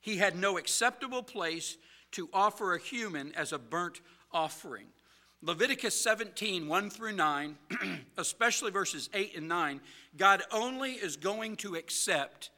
[0.00, 1.76] He had no acceptable place
[2.12, 4.00] to offer a human as a burnt
[4.32, 4.86] offering.
[5.44, 7.56] Leviticus 17, 1 through 9,
[8.16, 9.80] especially verses 8 and 9,
[10.16, 12.50] God only is going to accept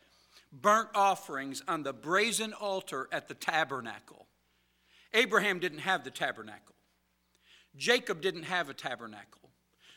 [0.52, 4.26] burnt offerings on the brazen altar at the tabernacle.
[5.14, 6.74] Abraham didn't have the tabernacle,
[7.76, 9.43] Jacob didn't have a tabernacle.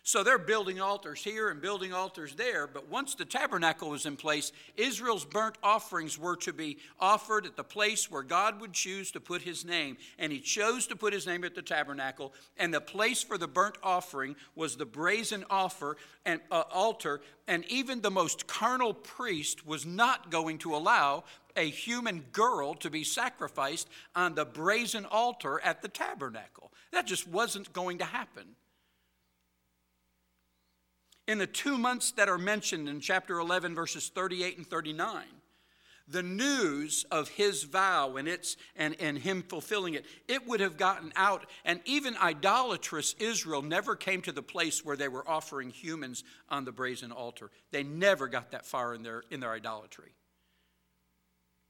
[0.07, 2.65] So they're building altars here and building altars there.
[2.65, 7.57] But once the tabernacle was in place, Israel's burnt offerings were to be offered at
[7.57, 9.97] the place where God would choose to put his name.
[10.17, 12.33] And he chose to put his name at the tabernacle.
[12.55, 17.19] And the place for the burnt offering was the brazen offer and uh, altar.
[17.45, 21.25] And even the most carnal priest was not going to allow
[21.57, 26.71] a human girl to be sacrificed on the brazen altar at the tabernacle.
[26.93, 28.55] That just wasn't going to happen
[31.27, 35.25] in the two months that are mentioned in chapter 11, verses 38 and 39,
[36.07, 40.77] the news of his vow and, its, and, and him fulfilling it, it would have
[40.77, 41.45] gotten out.
[41.65, 46.63] And even idolatrous Israel never came to the place where they were offering humans on
[46.63, 47.51] the brazen altar.
[47.71, 50.13] They never got that far in their, in their idolatry.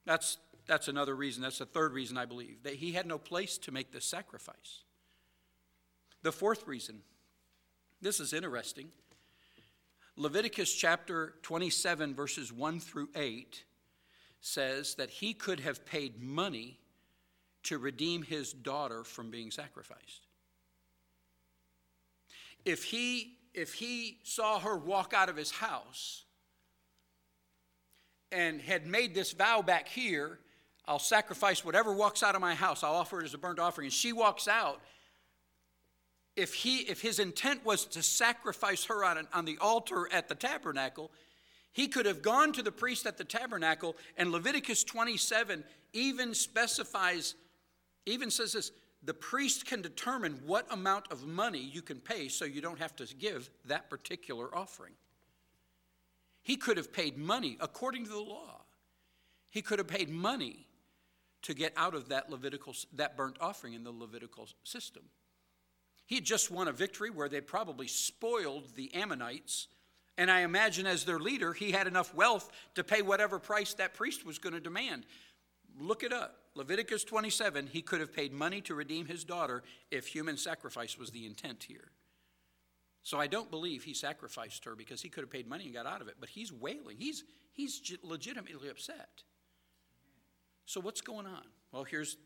[0.06, 0.38] That's,
[0.68, 1.42] that's another reason.
[1.42, 4.84] That's the third reason I believe that he had no place to make this sacrifice.
[6.22, 7.02] The fourth reason
[8.02, 8.90] this is interesting.
[10.20, 13.64] Leviticus chapter 27, verses 1 through 8
[14.42, 16.80] says that he could have paid money
[17.62, 20.26] to redeem his daughter from being sacrificed.
[22.66, 26.24] If he, if he saw her walk out of his house
[28.32, 30.40] and had made this vow back here,
[30.88, 33.86] I'll sacrifice whatever walks out of my house, I'll offer it as a burnt offering,
[33.86, 34.82] and she walks out,
[36.38, 40.30] if, he, if his intent was to sacrifice her on, an, on the altar at
[40.30, 41.12] the tabernacle,
[41.74, 45.64] he could have gone to the priest at the tabernacle, and Leviticus 27
[45.94, 47.36] even specifies,
[48.06, 48.72] even says this
[49.04, 52.96] the priest can determine what amount of money you can pay so you don't have
[52.96, 54.94] to give that particular offering.
[56.42, 58.62] He could have paid money according to the law.
[59.50, 60.68] He could have paid money
[61.44, 65.04] to get out of that Levitical that burnt offering in the Levitical system.
[66.08, 69.68] He had just won a victory where they probably spoiled the Ammonites.
[70.18, 73.94] And I imagine as their leader, he had enough wealth to pay whatever price that
[73.94, 75.06] priest was going to demand.
[75.80, 76.38] Look it up.
[76.56, 81.12] Leviticus 27, he could have paid money to redeem his daughter if human sacrifice was
[81.12, 81.92] the intent here.
[83.04, 85.86] So I don't believe he sacrificed her because he could have paid money and got
[85.86, 86.16] out of it.
[86.20, 86.96] But he's wailing.
[86.98, 89.24] He's, he's legitimately upset.
[90.66, 91.44] So what's going on?
[91.72, 92.18] Well, here's,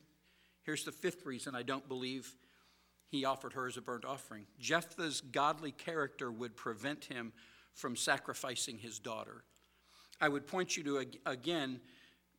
[0.61, 2.35] here's the fifth reason I don't believe
[3.11, 4.45] he offered her as a burnt offering.
[4.57, 7.33] Jephthah's godly character would prevent him
[7.73, 9.43] from sacrificing his daughter.
[10.21, 11.81] I would point you to again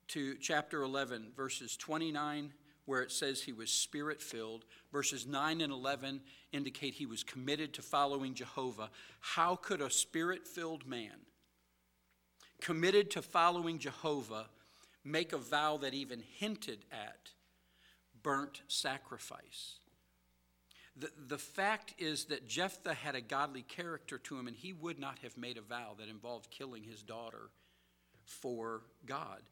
[0.09, 2.55] to chapter 11, verses 29,
[2.87, 4.65] where it says he was spirit filled.
[4.91, 8.91] Verses 9 and 11 indicate he was committed to following Jehovah.
[9.21, 11.27] How could a spirit filled man,
[12.63, 14.47] committed to following Jehovah,
[15.05, 17.33] make a vow that even hinted at
[18.23, 19.81] burnt sacrifice?
[20.97, 24.99] The, the fact is that Jephthah had a godly character to him, and he would
[24.99, 27.51] not have made a vow that involved killing his daughter
[28.25, 29.43] for God.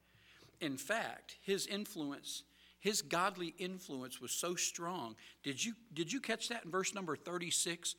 [0.61, 2.43] In fact, his influence,
[2.79, 5.17] his godly influence was so strong.
[5.43, 7.95] Did you, did you catch that in verse number 36?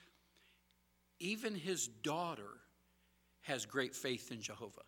[1.19, 2.59] Even his daughter
[3.41, 4.81] has great faith in Jehovah.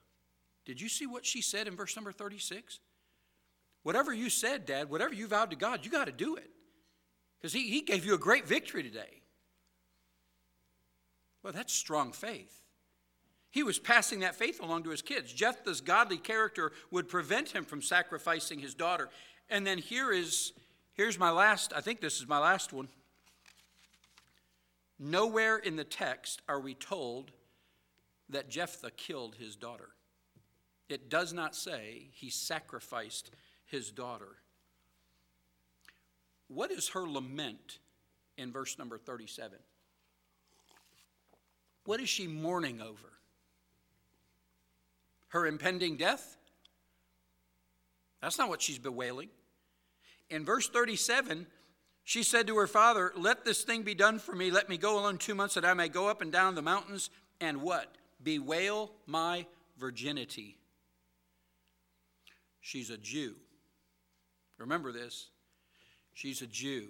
[0.66, 2.80] Did you see what she said in verse number 36?
[3.82, 6.50] Whatever you said, Dad, whatever you vowed to God, you got to do it.
[7.44, 9.22] Because he, he gave you a great victory today.
[11.44, 12.62] Well, that's strong faith.
[13.52, 15.34] He was passing that faith along to his kids.
[15.34, 19.10] Jephthah's godly character would prevent him from sacrificing his daughter.
[19.50, 20.54] And then here is
[20.94, 22.88] here's my last, I think this is my last one.
[24.98, 27.32] Nowhere in the text are we told
[28.30, 29.90] that Jephthah killed his daughter.
[30.88, 33.32] It does not say he sacrificed
[33.66, 34.38] his daughter.
[36.54, 37.80] What is her lament
[38.38, 39.58] in verse number 37?
[41.86, 43.12] What is she mourning over?
[45.30, 46.38] Her impending death?
[48.22, 49.30] That's not what she's bewailing.
[50.30, 51.48] In verse 37,
[52.04, 54.52] she said to her father, Let this thing be done for me.
[54.52, 57.10] Let me go alone two months that I may go up and down the mountains
[57.42, 57.96] and what?
[58.22, 59.46] Bewail my
[59.78, 60.58] virginity.
[62.62, 63.36] She's a Jew.
[64.58, 65.30] Remember this.
[66.14, 66.88] She's a Jew.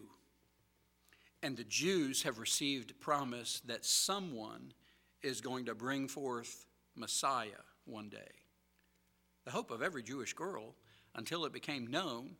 [1.41, 4.73] And the Jews have received promise that someone
[5.21, 6.65] is going to bring forth
[6.95, 8.31] Messiah one day.
[9.45, 10.75] The hope of every Jewish girl,
[11.15, 12.35] until it became known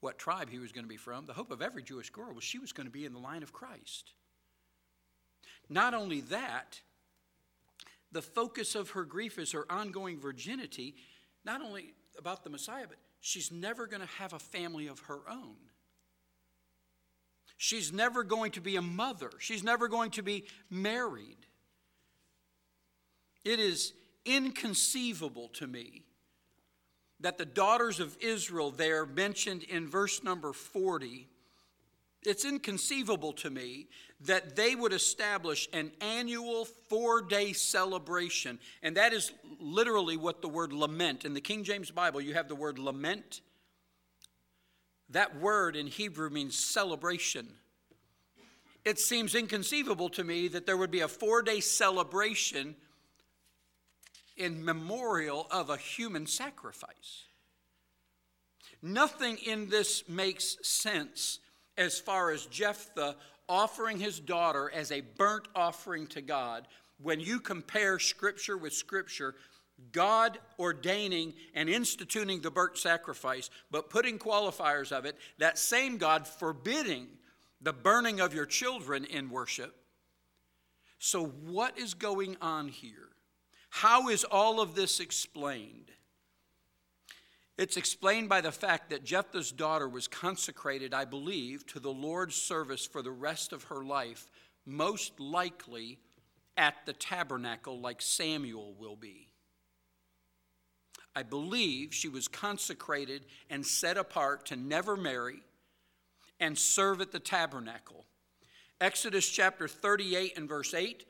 [0.00, 2.44] what tribe he was going to be from, the hope of every Jewish girl was
[2.44, 4.12] she was going to be in the line of Christ.
[5.68, 6.80] Not only that,
[8.10, 10.96] the focus of her grief is her ongoing virginity,
[11.44, 15.20] not only about the Messiah, but she's never going to have a family of her
[15.30, 15.56] own.
[17.62, 19.30] She's never going to be a mother.
[19.38, 21.46] She's never going to be married.
[23.44, 23.92] It is
[24.24, 26.02] inconceivable to me
[27.20, 31.28] that the daughters of Israel, there mentioned in verse number 40,
[32.24, 33.86] it's inconceivable to me
[34.22, 38.58] that they would establish an annual four day celebration.
[38.82, 41.24] And that is literally what the word lament.
[41.24, 43.40] In the King James Bible, you have the word lament
[45.12, 47.48] that word in Hebrew means celebration.
[48.84, 52.74] It seems inconceivable to me that there would be a four day celebration
[54.36, 57.26] in memorial of a human sacrifice.
[58.82, 61.38] Nothing in this makes sense
[61.78, 63.16] as far as Jephthah
[63.48, 66.66] offering his daughter as a burnt offering to God
[67.00, 69.34] when you compare Scripture with Scripture
[69.90, 76.26] God ordaining and instituting the burnt sacrifice, but putting qualifiers of it, that same God
[76.26, 77.08] forbidding
[77.60, 79.74] the burning of your children in worship.
[80.98, 83.08] So, what is going on here?
[83.70, 85.90] How is all of this explained?
[87.58, 92.34] It's explained by the fact that Jephthah's daughter was consecrated, I believe, to the Lord's
[92.34, 94.30] service for the rest of her life,
[94.64, 95.98] most likely
[96.56, 99.31] at the tabernacle, like Samuel will be.
[101.14, 105.42] I believe she was consecrated and set apart to never marry
[106.40, 108.04] and serve at the tabernacle.
[108.80, 111.04] Exodus chapter 38 and verse 8,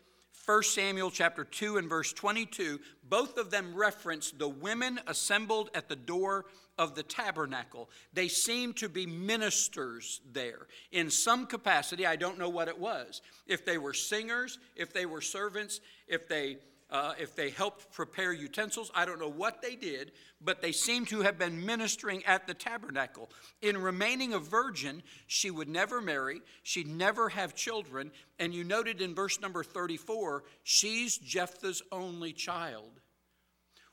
[0.45, 5.89] 1 Samuel chapter 2 and verse 22, both of them reference the women assembled at
[5.89, 6.47] the door
[6.79, 7.89] of the tabernacle.
[8.13, 12.07] They seem to be ministers there in some capacity.
[12.07, 13.23] I don't know what it was.
[13.47, 16.57] If they were singers, if they were servants, if they
[16.93, 18.91] uh, if they helped prepare utensils.
[18.95, 20.13] I don't know what they did,
[20.43, 23.31] but they seem to have been ministering at the tabernacle.
[23.63, 28.13] In remaining a virgin, she would never marry, she'd never have children.
[28.39, 33.01] And you noted in verse number 34, she's Jephthah's only child.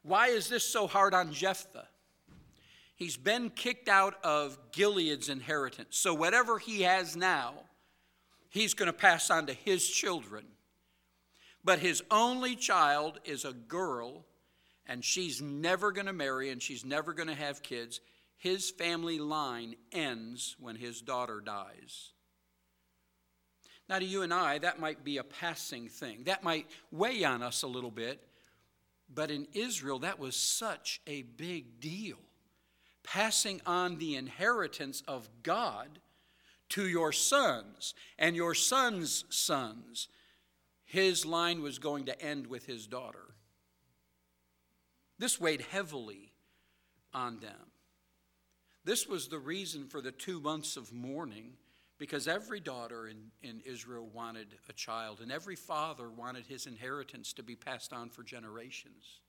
[0.02, 1.88] Why is this so hard on Jephthah?
[2.96, 5.98] He's been kicked out of Gilead's inheritance.
[5.98, 7.54] So whatever he has now,
[8.50, 10.44] he's going to pass on to his children.
[11.64, 14.26] But his only child is a girl,
[14.86, 18.00] and she's never going to marry and she's never going to have kids.
[18.38, 22.12] His family line ends when his daughter dies.
[23.90, 26.24] Now, to you and I, that might be a passing thing.
[26.26, 28.24] That might weigh on us a little bit.
[29.14, 32.20] But in Israel, that was such a big deal.
[33.04, 36.00] Passing on the inheritance of God
[36.70, 40.08] to your sons and your sons' sons
[40.90, 43.36] his line was going to end with his daughter.
[45.20, 46.32] This weighed heavily
[47.14, 47.72] on them.
[48.86, 51.54] This was the reason for the two months of mourning,
[52.00, 57.34] because every daughter in, in Israel wanted a child, and every father wanted his inheritance
[57.34, 59.20] to be passed on for generations.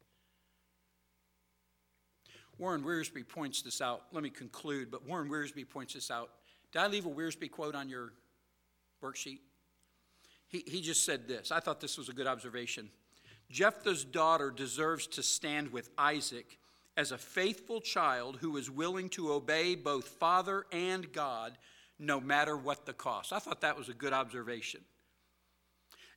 [2.56, 4.04] Warren Wiersbe points this out.
[4.12, 6.30] Let me conclude, but Warren Wiersbe points this out.
[6.72, 8.14] Did I leave a Wiersbe quote on your
[9.02, 9.40] worksheet?
[10.50, 11.50] He, he just said this.
[11.52, 12.90] I thought this was a good observation.
[13.50, 16.58] Jephthah's daughter deserves to stand with Isaac
[16.96, 21.56] as a faithful child who is willing to obey both father and God
[21.98, 23.32] no matter what the cost.
[23.32, 24.80] I thought that was a good observation.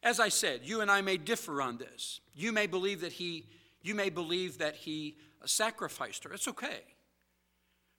[0.01, 2.19] As I said, you and I may differ on this.
[2.33, 3.45] You may believe that he
[3.81, 6.33] you may believe that he sacrificed her.
[6.33, 6.83] It's okay.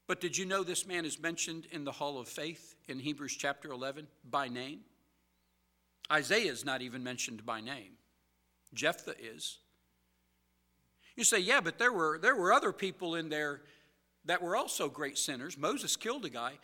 [0.06, 3.36] But did you know this man is mentioned in the hall of faith in Hebrews
[3.36, 4.80] chapter 11 by name?
[6.10, 7.92] Isaiah is not even mentioned by name.
[8.74, 9.58] Jephthah is.
[11.16, 13.62] You say, yeah, but there were, there were other people in there
[14.24, 15.56] that were also great sinners.
[15.56, 16.54] Moses killed a guy.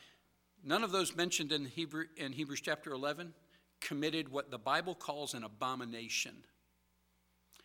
[0.64, 3.32] None of those mentioned in, Hebrew, in Hebrews chapter 11
[3.80, 6.34] committed what the Bible calls an abomination.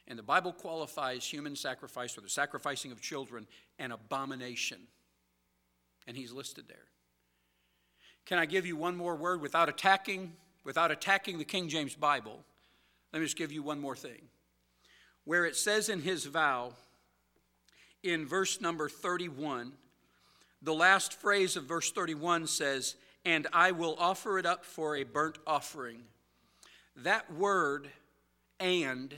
[0.07, 3.47] And the Bible qualifies human sacrifice or the sacrificing of children
[3.79, 4.79] an abomination.
[6.07, 6.85] And he's listed there.
[8.25, 10.33] Can I give you one more word without attacking
[10.65, 12.43] without attacking the King James Bible,
[13.13, 14.23] let me just give you one more thing.
[15.23, 16.73] Where it says in his vow,
[18.03, 19.71] in verse number 31,
[20.61, 25.03] the last phrase of verse 31 says, And I will offer it up for a
[25.03, 26.01] burnt offering.
[26.97, 27.89] That word,
[28.59, 29.13] and,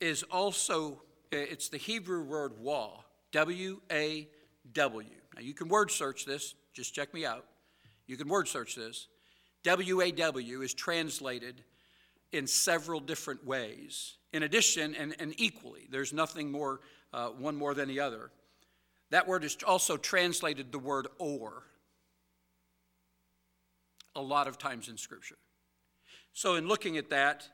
[0.00, 1.02] is also,
[1.32, 2.90] eh, it's the Hebrew word wa,
[3.32, 4.28] W A
[4.72, 5.08] W.
[5.34, 7.44] Now you can word search this, just check me out.
[8.06, 9.08] You can word search this.
[9.64, 11.62] WAW is translated
[12.32, 14.16] in several different ways.
[14.32, 16.80] In addition, and, and equally, there's nothing more,
[17.12, 18.30] uh, one more than the other.
[19.10, 21.64] That word is also translated the word or
[24.16, 25.36] a lot of times in Scripture.
[26.32, 27.46] So, in looking at that,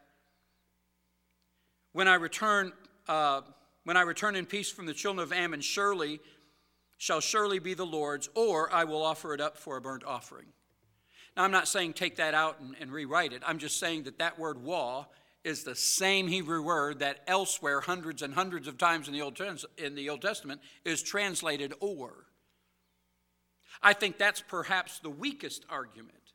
[1.93, 2.73] when I return,
[3.09, 3.43] uh,
[3.85, 6.21] when I return in peace from the children of Ammon, surely
[6.97, 10.47] shall surely be the Lord's, or I will offer it up for a burnt offering.
[11.39, 13.45] Now, I'm not saying take that out and, and rewrite it.
[13.47, 15.05] I'm just saying that that word wa
[15.45, 19.41] is the same Hebrew word that elsewhere, hundreds and hundreds of times in the Old,
[19.79, 22.27] in the Old Testament, is translated or.
[23.81, 26.33] I think that's perhaps the weakest argument,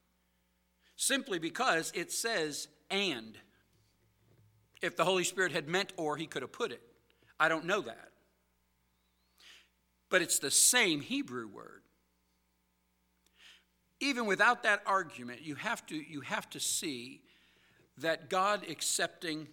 [0.95, 3.37] simply because it says and.
[4.81, 6.81] If the Holy Spirit had meant or, he could have put it.
[7.37, 8.11] I don't know that.
[10.09, 11.82] But it's the same Hebrew word
[14.03, 17.21] even without that argument, you have to, you have to see
[17.99, 19.47] that God accepting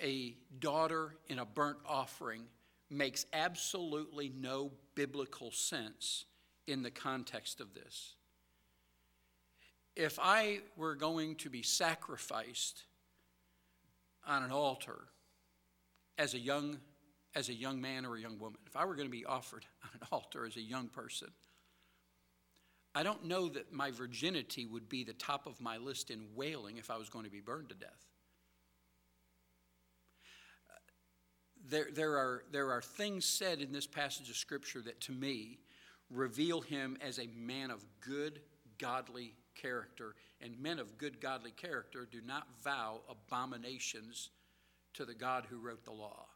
[0.00, 2.44] a daughter in a burnt offering
[2.90, 6.26] makes absolutely no biblical sense
[6.66, 8.14] in the context of this.
[9.96, 12.84] If I were going to be sacrificed
[14.26, 15.08] on an altar
[16.18, 16.78] as a young
[17.34, 19.64] as a young man or a young woman, if I were going to be offered
[19.84, 21.28] on an altar as a young person,
[22.94, 26.76] I don't know that my virginity would be the top of my list in wailing
[26.76, 28.06] if I was going to be burned to death.
[30.68, 30.78] Uh,
[31.70, 35.58] there, there, are, there are things said in this passage of Scripture that to me
[36.10, 38.40] reveal him as a man of good,
[38.78, 40.14] godly character.
[40.42, 44.30] And men of good, godly character do not vow abominations
[44.94, 46.26] to the God who wrote the law.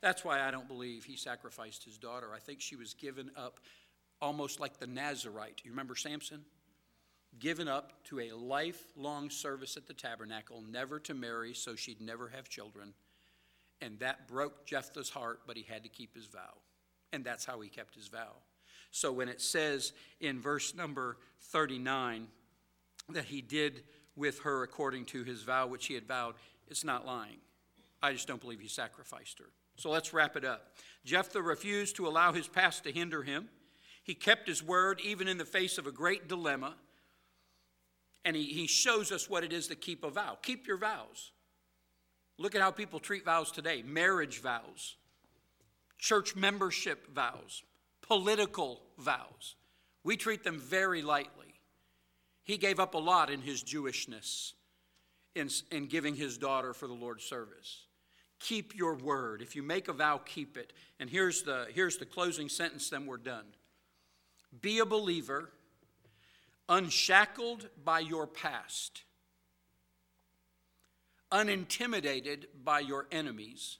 [0.00, 2.28] That's why I don't believe he sacrificed his daughter.
[2.34, 3.60] I think she was given up
[4.20, 5.62] almost like the Nazarite.
[5.64, 6.44] You remember Samson?
[7.38, 12.28] Given up to a lifelong service at the tabernacle, never to marry, so she'd never
[12.28, 12.92] have children.
[13.80, 16.58] And that broke Jephthah's heart, but he had to keep his vow.
[17.12, 18.36] And that's how he kept his vow.
[18.90, 21.16] So when it says in verse number
[21.52, 22.26] 39
[23.10, 23.84] that he did
[24.16, 26.34] with her according to his vow, which he had vowed,
[26.68, 27.38] it's not lying.
[28.02, 29.46] I just don't believe he sacrificed her.
[29.76, 30.74] So let's wrap it up.
[31.04, 33.48] Jephthah refused to allow his past to hinder him.
[34.02, 36.74] He kept his word even in the face of a great dilemma.
[38.24, 40.38] And he, he shows us what it is to keep a vow.
[40.42, 41.32] Keep your vows.
[42.38, 44.96] Look at how people treat vows today marriage vows,
[45.98, 47.62] church membership vows,
[48.00, 49.56] political vows.
[50.04, 51.60] We treat them very lightly.
[52.42, 54.54] He gave up a lot in his Jewishness
[55.34, 57.84] in, in giving his daughter for the Lord's service.
[58.40, 59.42] Keep your word.
[59.42, 60.72] If you make a vow, keep it.
[60.98, 63.44] And here's the, here's the closing sentence, then we're done.
[64.58, 65.50] Be a believer,
[66.68, 69.04] unshackled by your past,
[71.30, 73.78] unintimidated by your enemies,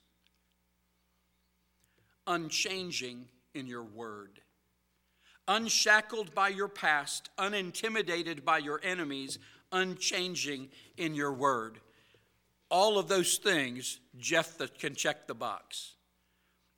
[2.27, 4.39] unchanging in your word.
[5.47, 9.39] Unshackled by your past, unintimidated by your enemies,
[9.71, 11.79] unchanging in your word.
[12.69, 15.95] All of those things, Jephthah can check the box.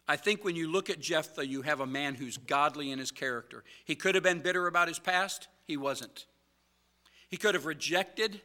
[0.07, 3.11] I think when you look at Jephthah, you have a man who's godly in his
[3.11, 3.63] character.
[3.85, 6.25] He could have been bitter about his past, he wasn't.
[7.29, 8.41] He could have rejected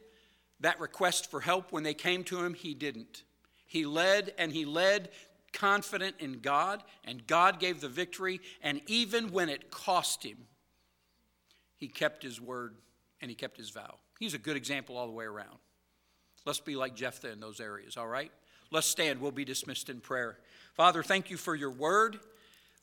[0.61, 3.23] that request for help when they came to him, he didn't.
[3.65, 5.09] He led and he led
[5.51, 8.39] confident in God, and God gave the victory.
[8.61, 10.37] And even when it cost him,
[11.75, 12.75] he kept his word
[13.21, 13.99] and he kept his vow.
[14.19, 15.57] He's a good example all the way around.
[16.45, 18.31] Let's be like Jephthah in those areas, all right?
[18.71, 19.19] Let's stand.
[19.19, 20.37] We'll be dismissed in prayer.
[20.73, 22.19] Father, thank you for your word.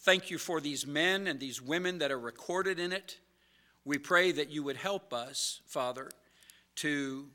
[0.00, 3.18] Thank you for these men and these women that are recorded in it.
[3.84, 6.10] We pray that you would help us, Father,
[6.76, 7.26] to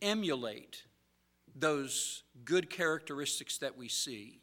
[0.00, 0.84] emulate
[1.54, 4.40] those good characteristics that we see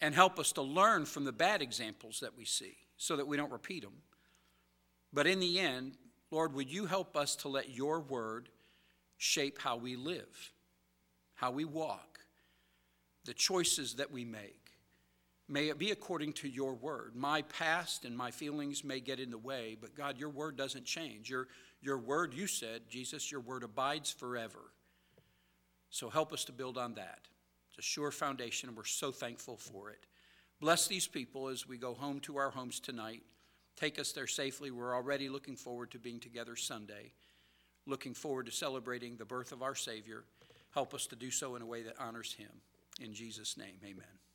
[0.00, 3.36] and help us to learn from the bad examples that we see so that we
[3.36, 3.94] don't repeat them.
[5.12, 5.96] But in the end,
[6.30, 8.50] Lord, would you help us to let your word
[9.16, 10.52] shape how we live,
[11.38, 12.18] how we walk,
[13.24, 14.72] the choices that we make?
[15.48, 17.12] May it be according to your word.
[17.14, 20.84] My past and my feelings may get in the way, but God, your word doesn't
[20.84, 21.30] change.
[21.30, 21.46] Your,
[21.80, 24.72] your word, you said, Jesus, your word abides forever.
[25.90, 27.20] So help us to build on that.
[27.70, 30.04] It's a sure foundation, and we're so thankful for it.
[30.60, 33.22] Bless these people as we go home to our homes tonight.
[33.76, 34.72] Take us there safely.
[34.72, 37.12] We're already looking forward to being together Sunday,
[37.86, 40.24] looking forward to celebrating the birth of our Savior.
[40.74, 42.50] Help us to do so in a way that honors Him.
[43.00, 44.27] In Jesus' name, amen.